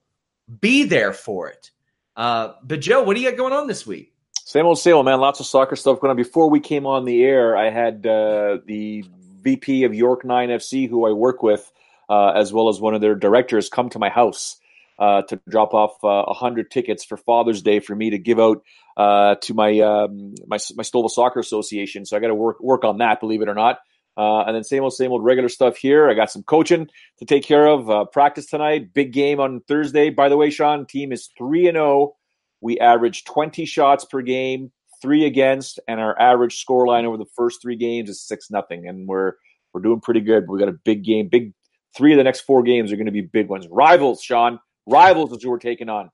[0.60, 1.72] Be there for it.
[2.14, 4.12] Uh, but Joe, what do you got going on this week?
[4.44, 5.18] Same old, same old, man.
[5.18, 6.16] Lots of soccer stuff going on.
[6.16, 9.04] Before we came on the air, I had uh, the
[9.42, 11.72] VP of York Nine FC, who I work with,
[12.08, 14.60] uh, as well as one of their directors, come to my house
[14.98, 18.38] uh, to drop off uh, a hundred tickets for Father's Day for me to give
[18.38, 18.62] out
[18.96, 22.04] uh, to my um, my my Soccer Association.
[22.06, 23.78] So I got to work work on that, believe it or not.
[24.16, 26.08] Uh, and then same old, same old regular stuff here.
[26.08, 26.88] I got some coaching
[27.18, 27.90] to take care of.
[27.90, 28.94] Uh, practice tonight.
[28.94, 30.10] Big game on Thursday.
[30.10, 31.86] By the way, Sean, team is three and zero.
[31.86, 32.16] Oh.
[32.60, 34.70] We average twenty shots per game,
[35.02, 38.88] three against, and our average score line over the first three games is six nothing.
[38.88, 39.32] And we're
[39.72, 40.44] we're doing pretty good.
[40.48, 41.28] We got a big game.
[41.28, 41.52] Big
[41.96, 43.66] three of the next four games are going to be big ones.
[43.68, 44.60] Rivals, Sean.
[44.86, 46.10] Rivals that you we're taking on.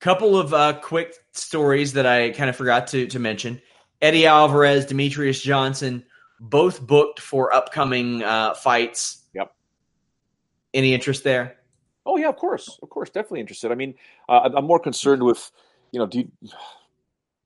[0.00, 3.60] Couple of uh, quick stories that I kind of forgot to to mention.
[4.00, 6.04] Eddie Alvarez, Demetrious Johnson
[6.40, 9.24] both booked for upcoming uh, fights.
[9.34, 9.52] Yep.
[10.72, 11.56] Any interest there?
[12.06, 13.70] Oh yeah, of course, of course, definitely interested.
[13.70, 13.94] I mean,
[14.28, 15.50] uh, I'm more concerned with,
[15.90, 16.30] you know, do you,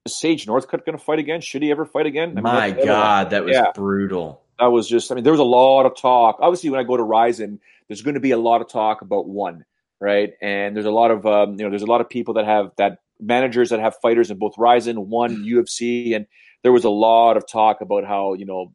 [0.05, 1.41] is Sage Northcutt going to fight again?
[1.41, 2.31] Should he ever fight again?
[2.31, 3.73] I mean, My God, that was yeah.
[3.75, 4.43] brutal.
[4.59, 5.11] That was just.
[5.11, 6.37] I mean, there was a lot of talk.
[6.41, 9.27] Obviously, when I go to Rizin, there's going to be a lot of talk about
[9.27, 9.65] one,
[10.03, 10.33] right?
[10.43, 12.73] And there's a lot of, um, you know, there's a lot of people that have
[12.77, 16.27] that managers that have fighters in both Rizin, one UFC, and
[16.65, 18.73] there was a lot of talk about how you know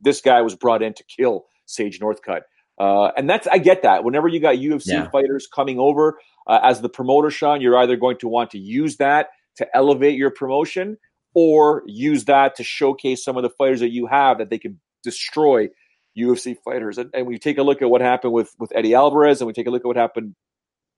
[0.00, 2.40] this guy was brought in to kill Sage Northcutt.
[2.80, 4.04] Uh, and that's I get that.
[4.04, 5.10] Whenever you got UFC yeah.
[5.10, 8.96] fighters coming over uh, as the promoter, Sean, you're either going to want to use
[8.96, 10.96] that to elevate your promotion,
[11.34, 14.80] or use that to showcase some of the fighters that you have that they can
[15.02, 15.68] destroy
[16.16, 16.98] UFC fighters.
[16.98, 19.52] And, and we take a look at what happened with with Eddie Alvarez, and we
[19.52, 20.34] take a look at what happened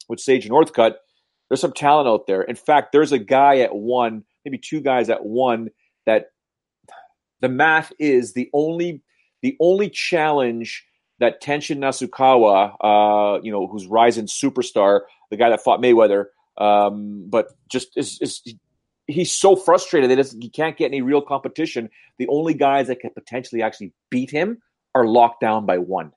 [0.08, 0.94] with Sage Northcutt.
[1.48, 2.42] There's some talent out there.
[2.42, 5.70] In fact, there's a guy at one, maybe two guys at one
[6.06, 6.26] that
[7.40, 9.02] the math is the only
[9.42, 10.86] the only challenge
[11.20, 16.26] that Tenshin Nasukawa, uh, you know, who's rising superstar, the guy that fought Mayweather,
[16.58, 18.42] um, but just is, is
[19.06, 21.90] he's so frustrated that he can't get any real competition.
[22.18, 24.62] The only guys that can potentially actually beat him
[24.94, 26.12] are locked down by one.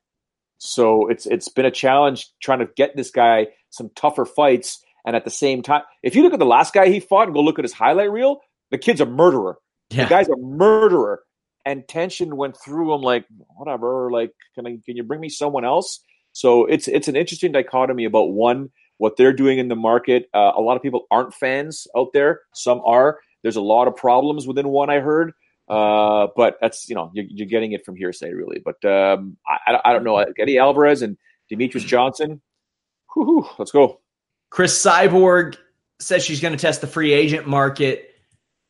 [0.58, 4.82] So it's it's been a challenge trying to get this guy some tougher fights.
[5.06, 7.34] And at the same time, if you look at the last guy he fought and
[7.34, 9.58] go look at his highlight reel, the kid's a murderer.
[9.90, 10.04] Yeah.
[10.04, 11.22] The guy's a murderer.
[11.64, 13.26] And Tenshin went through him like,
[13.56, 16.00] whatever, like, can I can you bring me someone else?
[16.32, 20.28] So it's it's an interesting dichotomy about one, what they're doing in the market.
[20.34, 22.40] Uh, a lot of people aren't fans out there.
[22.54, 23.18] Some are.
[23.42, 25.32] There's a lot of problems within one I heard.
[25.68, 28.62] Uh, but that's you know you're, you're, getting it from hearsay really.
[28.64, 31.18] But um, I, I don't know Eddie Alvarez and
[31.52, 32.40] Demetrious Johnson.
[33.14, 34.00] Whew, let's go.
[34.50, 35.56] Cris Cyborg
[36.00, 38.14] says she's going to test the free agent market.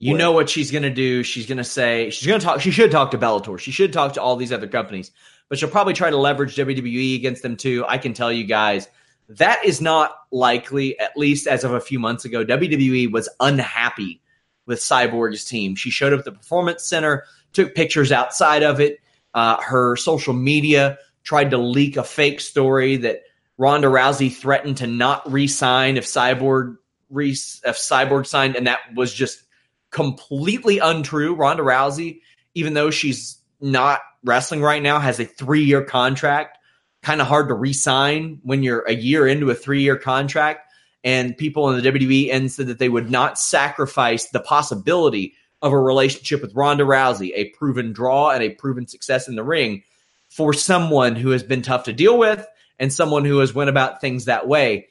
[0.00, 1.24] You know what she's going to do.
[1.24, 3.58] She's going to say, she's going to talk, she should talk to Bellator.
[3.58, 5.10] She should talk to all these other companies,
[5.48, 7.84] but she'll probably try to leverage WWE against them too.
[7.88, 8.88] I can tell you guys,
[9.28, 12.44] that is not likely, at least as of a few months ago.
[12.44, 14.22] WWE was unhappy
[14.68, 15.74] with Cyborg's team.
[15.74, 19.00] She showed up at the Performance Center, took pictures outside of it.
[19.34, 23.22] Uh, her social media tried to leak a fake story that
[23.56, 26.76] Ronda Rousey threatened to not re-sign if Cyborg
[27.10, 29.42] re- if Cyborg signed, and that was just
[29.90, 31.34] completely untrue.
[31.34, 32.20] Ronda Rousey,
[32.54, 36.58] even though she's not wrestling right now, has a three year contract.
[37.02, 40.67] Kind of hard to re sign when you're a year into a three year contract.
[41.04, 45.72] And people in the WWE and said that they would not sacrifice the possibility of
[45.72, 49.82] a relationship with Ronda Rousey, a proven draw and a proven success in the ring,
[50.28, 52.46] for someone who has been tough to deal with
[52.78, 54.88] and someone who has went about things that way.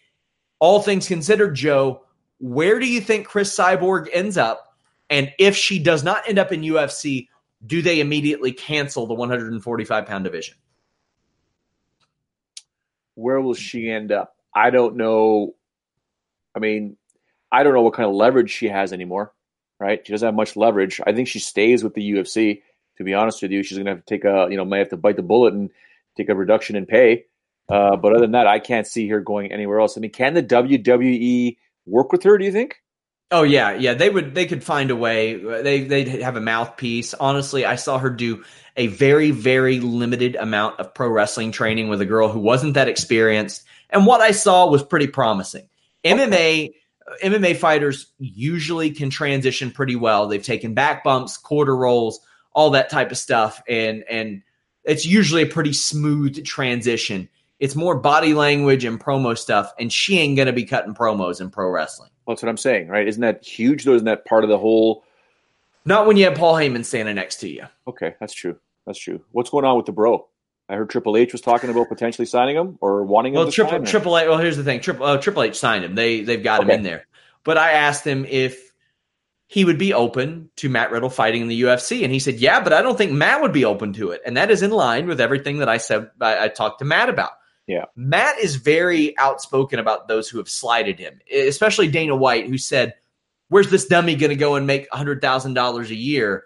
[0.60, 2.04] All things considered, Joe,
[2.40, 4.64] where do you think Cris Cyborg ends up
[5.10, 7.28] and if she does not end up in UFC,
[7.66, 10.56] do they immediately cancel the 145 pound division?
[13.18, 14.36] where will she end up?
[14.56, 15.56] I don't know.
[16.58, 16.98] I mean,
[17.52, 19.32] I don't know what kind of leverage she has anymore,
[19.80, 20.06] right?
[20.06, 21.00] She doesn't have much leverage.
[21.06, 22.62] I think she stays with the UFC.
[22.98, 24.80] To be honest with you, she's going to have to take a, you know, might
[24.80, 25.70] have to bite the bullet and
[26.18, 27.26] take a reduction in pay.
[27.70, 29.98] Uh, but other than that, I can't see her going anywhere else.
[29.98, 32.38] I mean, can the WWE work with her?
[32.38, 32.82] Do you think?
[33.30, 33.94] Oh yeah, yeah.
[33.94, 34.34] They would.
[34.34, 35.36] They could find a way.
[35.36, 37.14] They they'd have a mouthpiece.
[37.14, 38.46] Honestly, I saw her do
[38.78, 42.88] a very very limited amount of pro wrestling training with a girl who wasn't that
[42.88, 45.68] experienced, and what I saw was pretty promising.
[46.04, 46.72] MMA
[47.24, 50.28] MMA fighters usually can transition pretty well.
[50.28, 52.20] They've taken back bumps, quarter rolls,
[52.54, 54.42] all that type of stuff, and and
[54.84, 57.30] it's usually a pretty smooth transition.
[57.60, 61.50] It's more body language and promo stuff, and she ain't gonna be cutting promos in
[61.50, 62.10] pro wrestling.
[62.26, 63.08] Well, that's what I'm saying, right?
[63.08, 63.96] Isn't that huge though?
[63.96, 65.04] Isn't that part of the whole?
[65.86, 67.66] Not when you have Paul Heyman standing next to you.
[67.88, 68.60] Okay, that's true.
[68.86, 69.22] That's true.
[69.32, 70.28] What's going on with the bro?
[70.70, 73.40] I heard Triple H was talking about potentially signing him or wanting him.
[73.40, 74.28] Well, Triple Triple H.
[74.28, 74.82] Well, here's the thing.
[74.82, 75.96] Triple uh, Triple H signed him.
[75.96, 76.74] They they've got okay.
[76.74, 77.08] him in there.
[77.44, 78.74] But I asked him if
[79.48, 82.62] he would be open to Matt Riddle fighting in the UFC, and he said, "Yeah,
[82.62, 85.08] but I don't think Matt would be open to it." And that is in line
[85.08, 86.10] with everything that I said.
[86.20, 87.32] I, I talked to Matt about.
[87.68, 87.86] Yeah.
[87.96, 92.96] Matt is very outspoken about those who have slighted him, especially Dana White, who said,
[93.50, 96.46] Where's this dummy going to go and make $100,000 a year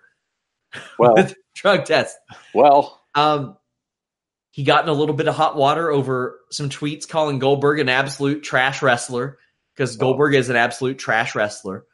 [0.97, 2.17] well, with drug tests?
[2.53, 3.57] Well, um,
[4.51, 7.89] he got in a little bit of hot water over some tweets calling Goldberg an
[7.89, 9.39] absolute trash wrestler
[9.73, 11.85] because Goldberg is an absolute trash wrestler.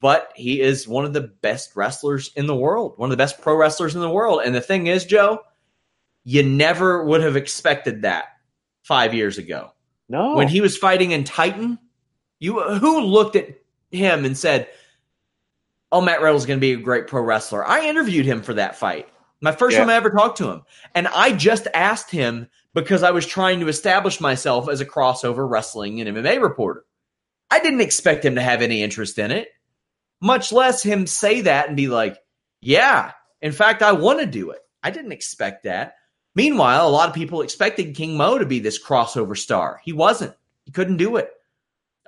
[0.00, 3.40] But he is one of the best wrestlers in the world, one of the best
[3.40, 4.42] pro wrestlers in the world.
[4.44, 5.40] And the thing is, Joe,
[6.24, 8.26] you never would have expected that
[8.82, 9.72] five years ago.
[10.08, 10.36] No.
[10.36, 11.78] When he was fighting in Titan,
[12.38, 13.48] you who looked at
[13.90, 14.68] him and said,
[15.90, 17.66] Oh, Matt Riddle's going to be a great pro wrestler.
[17.66, 19.08] I interviewed him for that fight.
[19.44, 19.80] My first yeah.
[19.80, 20.62] time I ever talked to him.
[20.94, 25.46] And I just asked him because I was trying to establish myself as a crossover
[25.48, 26.86] wrestling and MMA reporter.
[27.50, 29.48] I didn't expect him to have any interest in it,
[30.18, 32.16] much less him say that and be like,
[32.62, 34.60] yeah, in fact, I want to do it.
[34.82, 35.96] I didn't expect that.
[36.34, 39.78] Meanwhile, a lot of people expected King Mo to be this crossover star.
[39.84, 40.34] He wasn't.
[40.64, 41.28] He couldn't do it.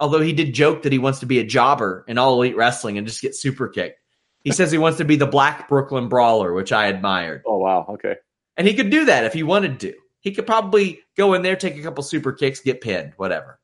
[0.01, 2.97] Although he did joke that he wants to be a jobber in all elite wrestling
[2.97, 4.01] and just get super kicked.
[4.47, 7.42] He says he wants to be the black Brooklyn brawler, which I admired.
[7.44, 8.14] Oh wow, okay.
[8.57, 9.92] And he could do that if he wanted to.
[10.20, 13.59] He could probably go in there, take a couple super kicks, get pinned, whatever.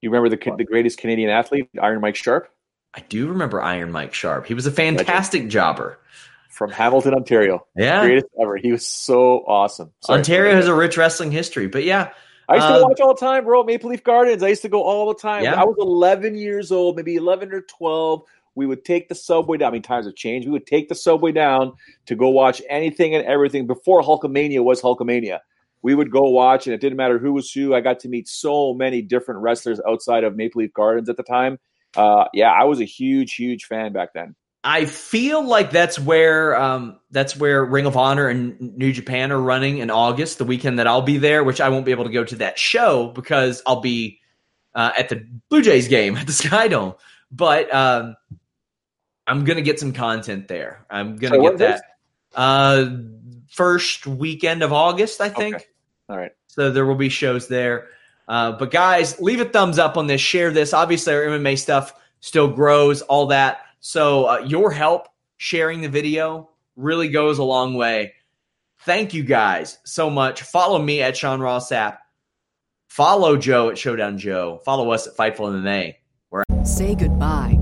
[0.00, 2.48] You remember the the greatest Canadian athlete, Iron Mike Sharpe?
[2.94, 4.46] I do remember Iron Mike Sharpe.
[4.46, 5.50] He was a fantastic Legend.
[5.50, 5.98] jobber
[6.48, 7.66] from Hamilton, Ontario.
[7.74, 8.56] Yeah, greatest ever.
[8.58, 9.90] He was so awesome.
[10.04, 12.12] Sorry, Ontario has a rich wrestling history, but yeah.
[12.48, 13.64] I used to um, watch all the time, bro.
[13.64, 14.44] Maple Leaf Gardens.
[14.44, 15.42] I used to go all the time.
[15.42, 15.60] Yeah.
[15.60, 18.22] I was 11 years old, maybe 11 or 12.
[18.54, 19.68] We would take the subway down.
[19.68, 20.46] I mean, times have changed.
[20.46, 21.72] We would take the subway down
[22.06, 25.40] to go watch anything and everything before Hulkamania was Hulkamania.
[25.82, 27.74] We would go watch, and it didn't matter who was who.
[27.74, 31.24] I got to meet so many different wrestlers outside of Maple Leaf Gardens at the
[31.24, 31.58] time.
[31.96, 34.34] Uh, yeah, I was a huge, huge fan back then.
[34.64, 39.40] I feel like that's where um, that's where Ring of Honor and New Japan are
[39.40, 42.10] running in August, the weekend that I'll be there, which I won't be able to
[42.10, 44.20] go to that show because I'll be
[44.74, 46.96] uh, at the Blue Jays game at the Skydome.
[47.32, 48.14] But um,
[49.32, 50.84] I'm gonna get some content there.
[50.90, 51.82] I'm gonna so get that
[52.34, 52.96] uh,
[53.48, 55.56] first weekend of August, I think.
[55.56, 55.64] Okay.
[56.08, 56.32] All right.
[56.48, 57.88] So there will be shows there.
[58.28, 60.20] Uh, but guys, leave a thumbs up on this.
[60.20, 60.74] Share this.
[60.74, 63.02] Obviously, our MMA stuff still grows.
[63.02, 68.14] All that so uh, your help sharing the video really goes a long way.
[68.84, 70.42] Thank you guys so much.
[70.42, 71.98] Follow me at Sean Ross Sapp.
[72.88, 74.60] Follow Joe at Showdown Joe.
[74.64, 75.96] Follow us at Fightful MMA.
[76.64, 77.61] Say goodbye